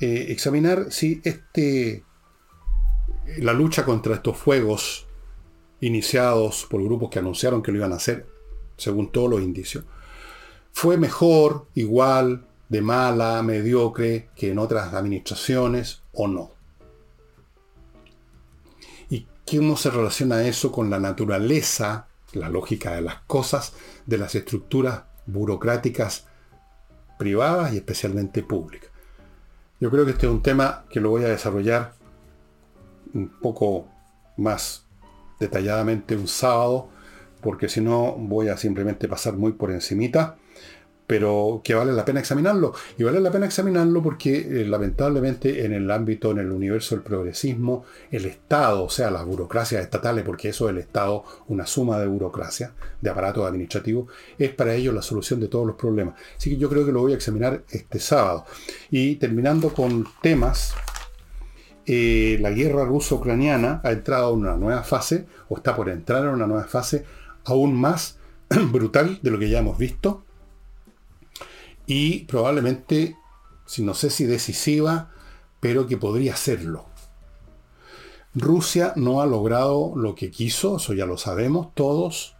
[0.00, 2.04] Eh, examinar si este
[3.38, 5.06] la lucha contra estos fuegos
[5.80, 8.26] iniciados por grupos que anunciaron que lo iban a hacer,
[8.76, 9.84] según todos los indicios,
[10.72, 16.50] fue mejor, igual, de mala, mediocre que en otras administraciones o no.
[19.08, 23.72] ¿Y cómo se relaciona eso con la naturaleza, la lógica de las cosas,
[24.06, 26.26] de las estructuras burocráticas
[27.18, 28.90] privadas y especialmente públicas?
[29.80, 31.94] Yo creo que este es un tema que lo voy a desarrollar
[33.12, 33.88] un poco
[34.36, 34.84] más
[35.38, 36.88] detalladamente un sábado,
[37.40, 40.36] porque si no voy a simplemente pasar muy por encimita
[41.06, 42.74] pero que vale la pena examinarlo.
[42.98, 47.04] Y vale la pena examinarlo porque eh, lamentablemente en el ámbito, en el universo del
[47.04, 51.98] progresismo, el Estado, o sea, las burocracias estatales, porque eso es el Estado, una suma
[52.00, 56.16] de burocracia, de aparatos administrativos, es para ellos la solución de todos los problemas.
[56.36, 58.44] Así que yo creo que lo voy a examinar este sábado.
[58.90, 60.74] Y terminando con temas,
[61.86, 66.30] eh, la guerra ruso-ucraniana ha entrado en una nueva fase, o está por entrar en
[66.30, 67.04] una nueva fase,
[67.44, 68.18] aún más
[68.72, 70.25] brutal de lo que ya hemos visto
[71.86, 73.16] y probablemente,
[73.64, 75.12] si no sé si decisiva,
[75.60, 76.86] pero que podría serlo.
[78.34, 82.34] Rusia no ha logrado lo que quiso, eso ya lo sabemos todos.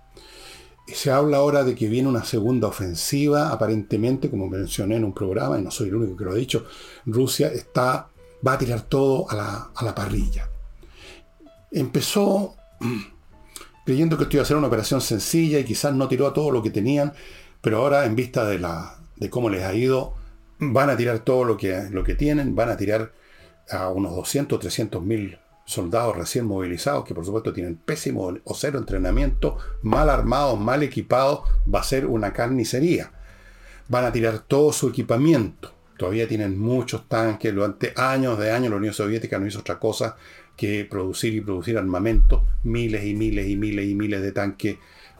[0.87, 5.59] Se habla ahora de que viene una segunda ofensiva, aparentemente, como mencioné en un programa,
[5.59, 6.67] y no soy el único que lo ha dicho,
[7.07, 8.09] Rusia está,
[8.47, 10.51] va a tirar todo a la, a la parrilla.
[11.73, 12.55] Empezó
[13.87, 16.51] creyendo que esto iba a ser una operación sencilla y quizás no tiró a todo
[16.51, 17.15] lo que tenían,
[17.61, 20.14] pero ahora en vista de la, de cómo les ha ido,
[20.59, 23.12] van a tirar todo lo que, lo que tienen, van a tirar
[23.71, 28.79] a unos 200, 300 mil soldados recién movilizados, que por supuesto tienen pésimo o cero
[28.79, 31.41] entrenamiento, mal armados, mal equipados,
[31.73, 33.11] va a ser una carnicería.
[33.89, 35.73] Van a tirar todo su equipamiento.
[35.97, 37.55] Todavía tienen muchos tanques.
[37.55, 40.17] Durante años de años la Unión Soviética no hizo otra cosa
[40.57, 42.45] que producir y producir armamento.
[42.64, 44.77] Miles y miles y miles y miles de tanques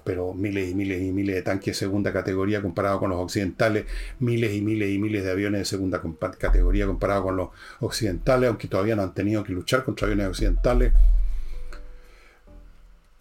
[0.07, 3.87] pero miles y miles y miles de tanques de segunda categoría comparado con los occidentales,
[4.21, 6.01] miles y miles y miles de aviones de segunda
[6.39, 7.49] categoría comparado con los
[7.81, 10.93] occidentales, aunque todavía no han tenido que luchar contra aviones occidentales.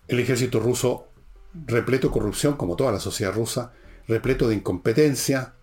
[0.07, 1.07] El ejército ruso,
[1.65, 3.73] repleto de corrupción, como toda la sociedad rusa,
[4.07, 5.53] repleto de incompetencia,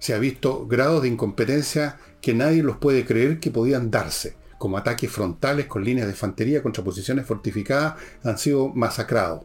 [0.00, 4.78] se ha visto grados de incompetencia que nadie los puede creer que podían darse, como
[4.78, 7.94] ataques frontales con líneas de infantería contra posiciones fortificadas,
[8.24, 9.42] han sido masacrados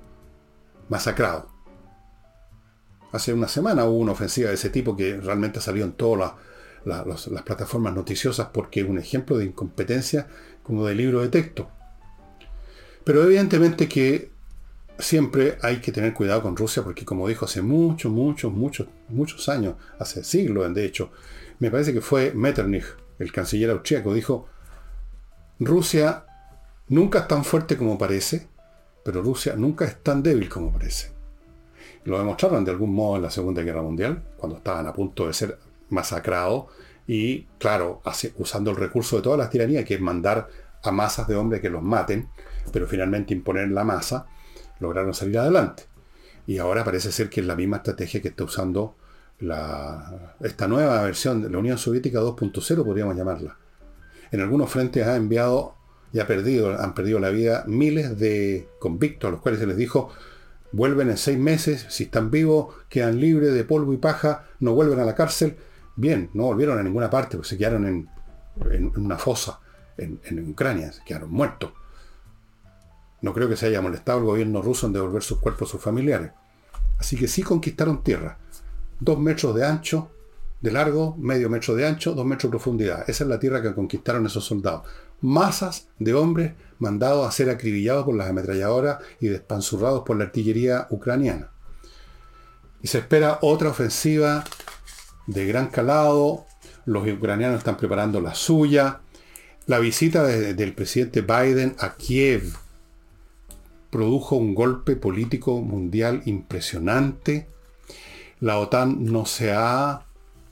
[0.89, 1.49] masacrado.
[3.11, 6.33] Hace una semana hubo una ofensiva de ese tipo que realmente salió en todas
[6.83, 10.27] las, plataformas noticiosas porque es un ejemplo de incompetencia
[10.63, 11.69] como de libro de texto.
[13.03, 14.31] Pero evidentemente que
[14.99, 19.47] siempre hay que tener cuidado con Rusia porque como dijo hace muchos, muchos, muchos, muchos
[19.49, 21.11] años, hace siglos de hecho,
[21.59, 22.85] me parece que fue Metternich,
[23.19, 24.47] el canciller austríaco, dijo,
[25.59, 26.25] Rusia
[26.89, 28.49] nunca es tan fuerte como parece,
[29.05, 31.11] pero Rusia nunca es tan débil como parece.
[32.05, 35.33] Lo demostraron de algún modo en la Segunda Guerra Mundial, cuando estaban a punto de
[35.33, 36.65] ser masacrados
[37.05, 38.01] y, claro,
[38.37, 40.49] usando el recurso de todas las tiranías, que es mandar
[40.81, 42.29] a masas de hombres que los maten,
[42.73, 44.25] pero finalmente imponer la masa,
[44.79, 45.83] lograron salir adelante.
[46.47, 48.95] Y ahora parece ser que es la misma estrategia que está usando
[50.39, 53.55] esta nueva versión de la Unión Soviética 2.0, podríamos llamarla.
[54.31, 55.75] En algunos frentes ha enviado
[56.15, 59.75] y ha perdido, han perdido la vida miles de convictos a los cuales se les
[59.75, 60.13] dijo,
[60.71, 65.01] vuelven en seis meses, si están vivos, quedan libres de polvo y paja, no vuelven
[65.01, 65.57] a la cárcel.
[65.97, 69.59] Bien, no volvieron a ninguna parte, porque se quedaron en, una fosa
[69.97, 71.73] en, en, Ucrania, se quedaron muertos.
[73.19, 75.81] No creo que se haya molestado el gobierno ruso en devolver sus cuerpos a sus
[75.81, 76.31] familiares.
[76.97, 78.37] Así que sí conquistaron tierra.
[79.01, 80.11] Dos metros de ancho,
[80.61, 83.09] de largo, medio metro de ancho, dos metros de profundidad.
[83.09, 84.87] Esa es la tierra que conquistaron esos soldados
[85.21, 90.87] masas de hombres mandados a ser acribillados por las ametralladoras y despanzurrados por la artillería
[90.89, 91.49] ucraniana.
[92.81, 94.43] Y se espera otra ofensiva
[95.27, 96.45] de gran calado.
[96.85, 98.99] Los ucranianos están preparando la suya.
[99.65, 102.53] La visita del presidente Biden a Kiev
[103.89, 107.47] produjo un golpe político mundial impresionante.
[108.39, 110.04] La OTAN no se ha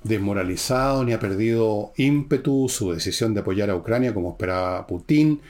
[0.04, 5.42] desmoralizado ni ha perdido ímpetu su decisión de apoyar a Ucrania como esperaba Putin.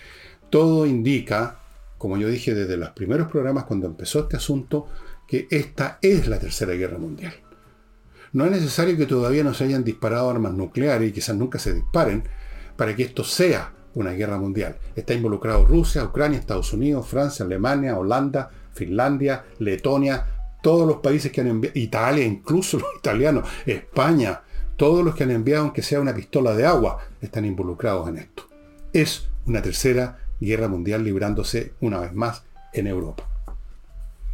[0.50, 1.60] Todo indica,
[1.98, 4.88] como yo dije desde los primeros programas cuando empezó este asunto,
[5.28, 7.34] que esta es la tercera guerra mundial.
[8.34, 11.74] No es necesario que todavía no se hayan disparado armas nucleares y quizás nunca se
[11.74, 12.24] disparen
[12.76, 14.78] para que esto sea una guerra mundial.
[14.96, 20.26] Está involucrado Rusia, Ucrania, Estados Unidos, Francia, Alemania, Holanda, Finlandia, Letonia,
[20.64, 24.44] todos los países que han enviado, Italia, incluso los italianos, España,
[24.78, 28.48] todos los que han enviado, aunque sea una pistola de agua, están involucrados en esto.
[28.94, 33.28] Es una tercera guerra mundial librándose una vez más en Europa.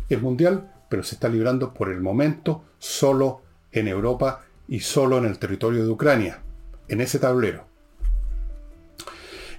[0.07, 5.25] Es mundial, pero se está librando por el momento solo en Europa y solo en
[5.25, 6.41] el territorio de Ucrania,
[6.87, 7.65] en ese tablero.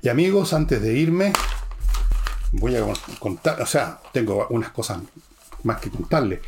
[0.02, 1.32] Y amigos, antes de irme,
[2.52, 2.84] voy a
[3.18, 5.00] contar, o sea, tengo unas cosas
[5.64, 6.38] más que contarles.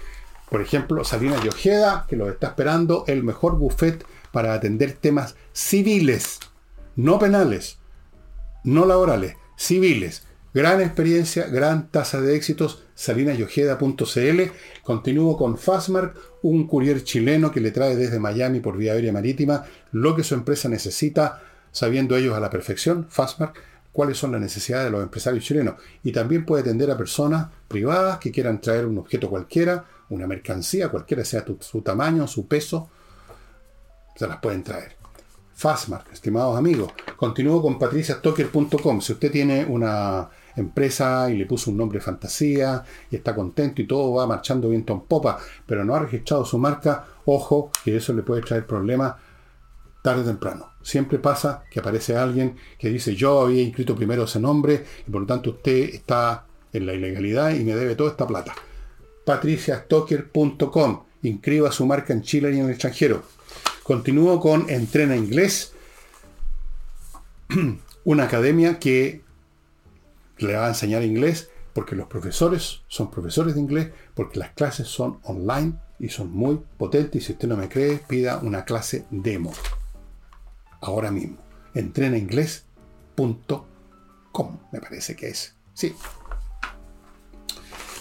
[0.53, 5.35] Por ejemplo, Salina de Ojeda, que lo está esperando el mejor buffet para atender temas
[5.55, 6.41] civiles.
[6.95, 7.79] no penales,
[8.63, 10.25] no laborales, civiles.
[10.53, 14.43] Gran experiencia, gran tasa de éxitos, salinasyojeda.cl.
[14.83, 19.65] Continúo con Fastmark, un courier chileno que le trae desde Miami por vía aérea marítima
[19.91, 21.41] lo que su empresa necesita,
[21.71, 23.55] sabiendo ellos a la perfección, Fastmark,
[23.93, 25.75] cuáles son las necesidades de los empresarios chilenos.
[26.03, 30.89] Y también puede atender a personas privadas que quieran traer un objeto cualquiera, una mercancía,
[30.89, 32.91] cualquiera sea su tamaño, su peso,
[34.17, 34.97] se las pueden traer.
[35.55, 36.93] Fastmark, estimados amigos.
[37.17, 39.01] Continúo con patriciastocker.com.
[39.01, 43.87] Si usted tiene una empresa y le puso un nombre fantasía y está contento y
[43.87, 48.13] todo va marchando viento en popa, pero no ha registrado su marca, ojo, que eso
[48.13, 49.15] le puede traer problemas
[50.03, 50.72] tarde o temprano.
[50.83, 55.23] Siempre pasa que aparece alguien que dice yo había inscrito primero ese nombre y por
[55.23, 58.55] lo tanto usted está en la ilegalidad y me debe toda esta plata.
[59.25, 61.03] patriciastocker.com.
[61.23, 63.23] Inscriba su marca en Chile y en el extranjero.
[63.83, 65.73] Continúo con Entrena Inglés,
[68.05, 69.23] una academia que
[70.39, 74.89] le va a enseñar inglés porque los profesores son profesores de inglés, porque las clases
[74.89, 77.23] son online y son muy potentes.
[77.23, 79.53] Y si usted no me cree, pida una clase demo.
[80.83, 81.39] Ahora mismo.
[81.75, 85.55] Entrenainglés.com, me parece que es.
[85.73, 85.95] Sí.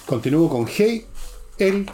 [0.05, 1.05] Continúo con Hey,
[1.57, 1.89] el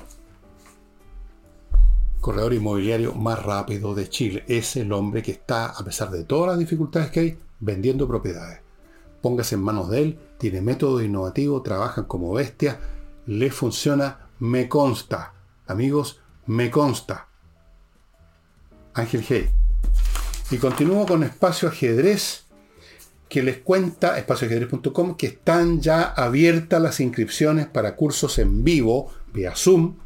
[2.22, 4.44] corredor inmobiliario más rápido de Chile.
[4.48, 8.62] Es el hombre que está, a pesar de todas las dificultades que hay, vendiendo propiedades.
[9.22, 12.80] Póngase en manos de él, tiene método innovativo, trabajan como bestia,
[13.26, 15.34] le funciona, me consta.
[15.68, 17.28] Amigos, me consta.
[18.94, 19.50] Ángel G.
[20.50, 22.46] Y continúo con Espacio Ajedrez,
[23.28, 29.54] que les cuenta, espacioajedrez.com, que están ya abiertas las inscripciones para cursos en vivo, vía
[29.58, 29.98] Zoom,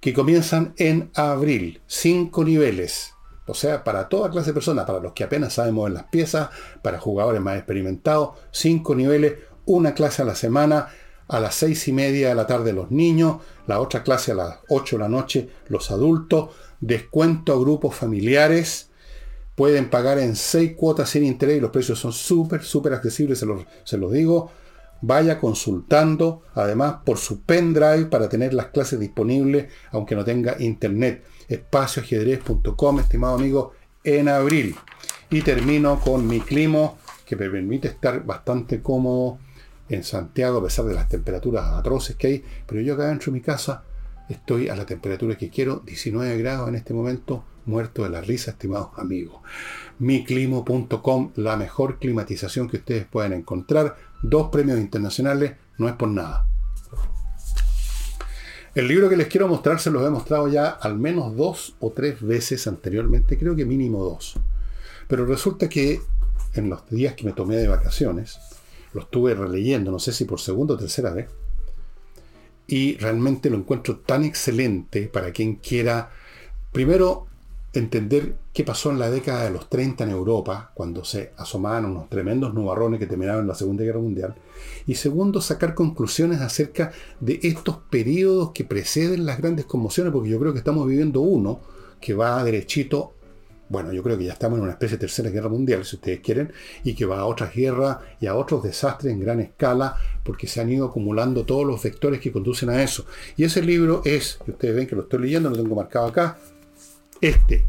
[0.00, 1.80] que comienzan en abril.
[1.86, 3.14] Cinco niveles.
[3.46, 6.48] O sea, para toda clase de personas, para los que apenas saben mover las piezas,
[6.82, 9.34] para jugadores más experimentados, cinco niveles,
[9.64, 10.88] una clase a la semana,
[11.28, 13.36] a las seis y media de la tarde los niños,
[13.68, 18.90] la otra clase a las ocho de la noche los adultos, descuento a grupos familiares,
[19.56, 23.46] pueden pagar en seis cuotas sin interés y los precios son súper, súper accesibles, se
[23.46, 24.52] los, se los digo
[25.00, 31.24] vaya consultando, además por su pendrive para tener las clases disponibles, aunque no tenga internet.
[31.48, 33.72] Espacioajedrez.com, estimado amigo,
[34.04, 34.74] en abril.
[35.30, 36.92] Y termino con mi clima,
[37.24, 39.38] que me permite estar bastante cómodo
[39.88, 42.44] en Santiago, a pesar de las temperaturas atroces que hay.
[42.66, 43.84] Pero yo acá dentro de mi casa
[44.28, 48.52] estoy a la temperatura que quiero, 19 grados en este momento, muerto de la risa,
[48.52, 49.40] estimados amigos.
[49.98, 56.46] Miclimo.com, la mejor climatización que ustedes pueden encontrar dos premios internacionales, no es por nada.
[58.74, 61.92] El libro que les quiero mostrar se los he mostrado ya al menos dos o
[61.92, 64.38] tres veces anteriormente, creo que mínimo dos.
[65.08, 66.00] Pero resulta que
[66.54, 68.38] en los días que me tomé de vacaciones,
[68.92, 71.28] lo estuve releyendo, no sé si por segunda o tercera vez,
[72.66, 76.10] y realmente lo encuentro tan excelente para quien quiera,
[76.72, 77.26] primero,
[77.78, 82.08] entender qué pasó en la década de los 30 en Europa, cuando se asomaban unos
[82.08, 84.34] tremendos nubarrones que terminaron la Segunda Guerra Mundial.
[84.86, 90.38] Y segundo, sacar conclusiones acerca de estos periodos que preceden las grandes conmociones, porque yo
[90.38, 91.60] creo que estamos viviendo uno
[92.00, 93.12] que va derechito,
[93.68, 96.20] bueno, yo creo que ya estamos en una especie de tercera guerra mundial, si ustedes
[96.20, 96.52] quieren,
[96.84, 100.60] y que va a otras guerras y a otros desastres en gran escala, porque se
[100.60, 103.06] han ido acumulando todos los vectores que conducen a eso.
[103.36, 106.38] Y ese libro es, ustedes ven que lo estoy leyendo, lo tengo marcado acá,
[107.20, 107.64] este,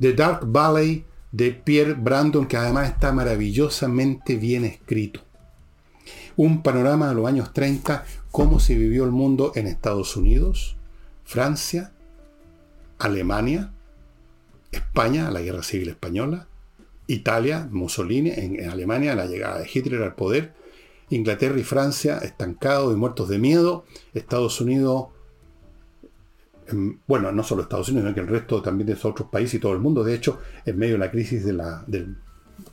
[0.00, 5.20] The Dark Valley de Pierre Brandon, que además está maravillosamente bien escrito.
[6.36, 10.76] Un panorama de los años 30, cómo se vivió el mundo en Estados Unidos,
[11.24, 11.92] Francia,
[12.98, 13.72] Alemania,
[14.72, 16.46] España, la Guerra Civil Española,
[17.06, 20.54] Italia, Mussolini, en, Alemania, la llegada de Hitler al poder,
[21.10, 25.08] Inglaterra y Francia estancados y muertos de miedo, Estados Unidos
[27.06, 29.72] bueno, no solo Estados Unidos, sino que el resto también de otros países y todo
[29.72, 32.06] el mundo, de hecho, en medio de la crisis de la, de,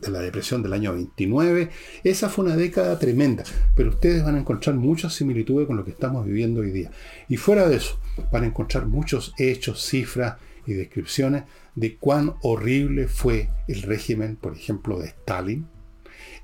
[0.09, 1.69] la depresión del año 29,
[2.03, 3.43] esa fue una década tremenda,
[3.75, 6.91] pero ustedes van a encontrar muchas similitudes con lo que estamos viviendo hoy día.
[7.29, 7.99] Y fuera de eso,
[8.31, 10.35] van a encontrar muchos hechos, cifras
[10.65, 11.43] y descripciones
[11.75, 15.67] de cuán horrible fue el régimen, por ejemplo, de Stalin,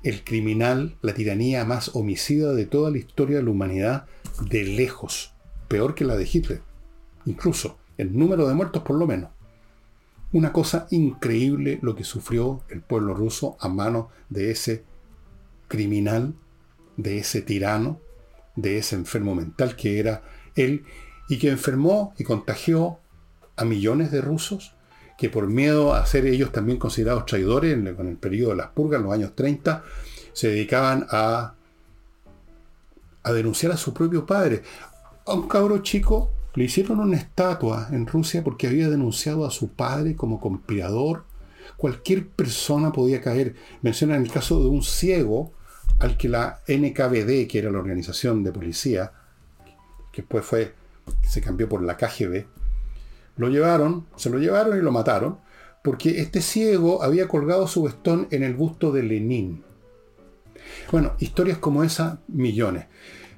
[0.02, 4.06] el criminal, la tiranía más homicida de toda la historia de la humanidad,
[4.48, 5.34] de lejos,
[5.68, 6.71] peor que la de Hitler
[7.26, 9.30] incluso el número de muertos por lo menos.
[10.32, 14.84] Una cosa increíble lo que sufrió el pueblo ruso a manos de ese
[15.68, 16.34] criminal,
[16.96, 18.00] de ese tirano,
[18.56, 20.22] de ese enfermo mental que era
[20.54, 20.84] él
[21.28, 22.98] y que enfermó y contagió
[23.56, 24.74] a millones de rusos
[25.18, 28.98] que por miedo a ser ellos también considerados traidores en el, periodo de las purgas,
[28.98, 29.84] en los años 30,
[30.32, 31.54] se dedicaban a,
[33.22, 34.62] a denunciar a su propio padre.
[35.26, 39.68] A un cabro chico le hicieron una estatua en Rusia porque había denunciado a su
[39.72, 41.24] padre como conspirador.
[41.76, 43.54] Cualquier persona podía caer.
[43.80, 45.52] Mencionan el caso de un ciego
[45.98, 49.12] al que la NKVD, que era la organización de policía,
[50.12, 50.74] que después fue,
[51.22, 52.44] se cambió por la KGB,
[53.36, 55.38] lo llevaron, se lo llevaron y lo mataron,
[55.82, 59.64] porque este ciego había colgado su vestón en el busto de Lenin.
[60.90, 62.86] Bueno, historias como esa, millones.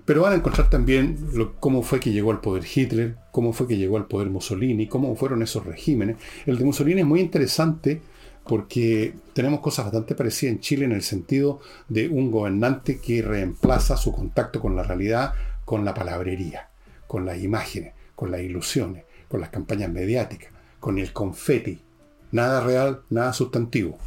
[0.05, 1.19] Pero van a encontrar también
[1.61, 5.17] cómo fue que llegó al poder Hitler, cómo fue que llegó al poder Mussolini, cómo
[5.17, 6.17] fueron esos regímenes.
[6.45, 8.03] El de Mussolini es muy interesante
[8.47, 13.97] porque tenemos cosas bastante parecidas en Chile en el sentido de un gobernante que reemplaza
[13.97, 15.33] su contacto con la realidad
[15.65, 16.69] con la palabrería,
[17.07, 21.81] con las imágenes, con las ilusiones, con las campañas mediáticas, con el confeti.
[22.33, 23.99] Nada real, nada sustantivo.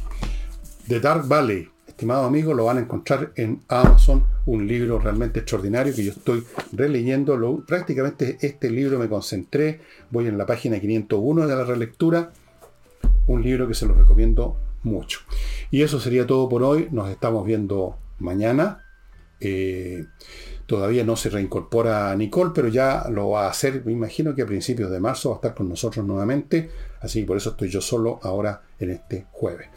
[0.86, 1.68] The Dark Valley,
[1.98, 6.44] estimado amigo, lo van a encontrar en Amazon, un libro realmente extraordinario que yo estoy
[6.70, 7.64] releyendo.
[7.66, 12.30] Prácticamente este libro me concentré, voy en la página 501 de la relectura,
[13.26, 15.22] un libro que se lo recomiendo mucho.
[15.72, 18.84] Y eso sería todo por hoy, nos estamos viendo mañana.
[19.40, 20.04] Eh,
[20.68, 24.46] Todavía no se reincorpora Nicole, pero ya lo va a hacer, me imagino que a
[24.46, 26.70] principios de marzo va a estar con nosotros nuevamente.
[27.00, 29.68] Así que por eso estoy yo solo ahora en este jueves.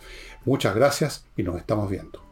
[0.45, 2.30] Muchas gracias y nos estamos viendo.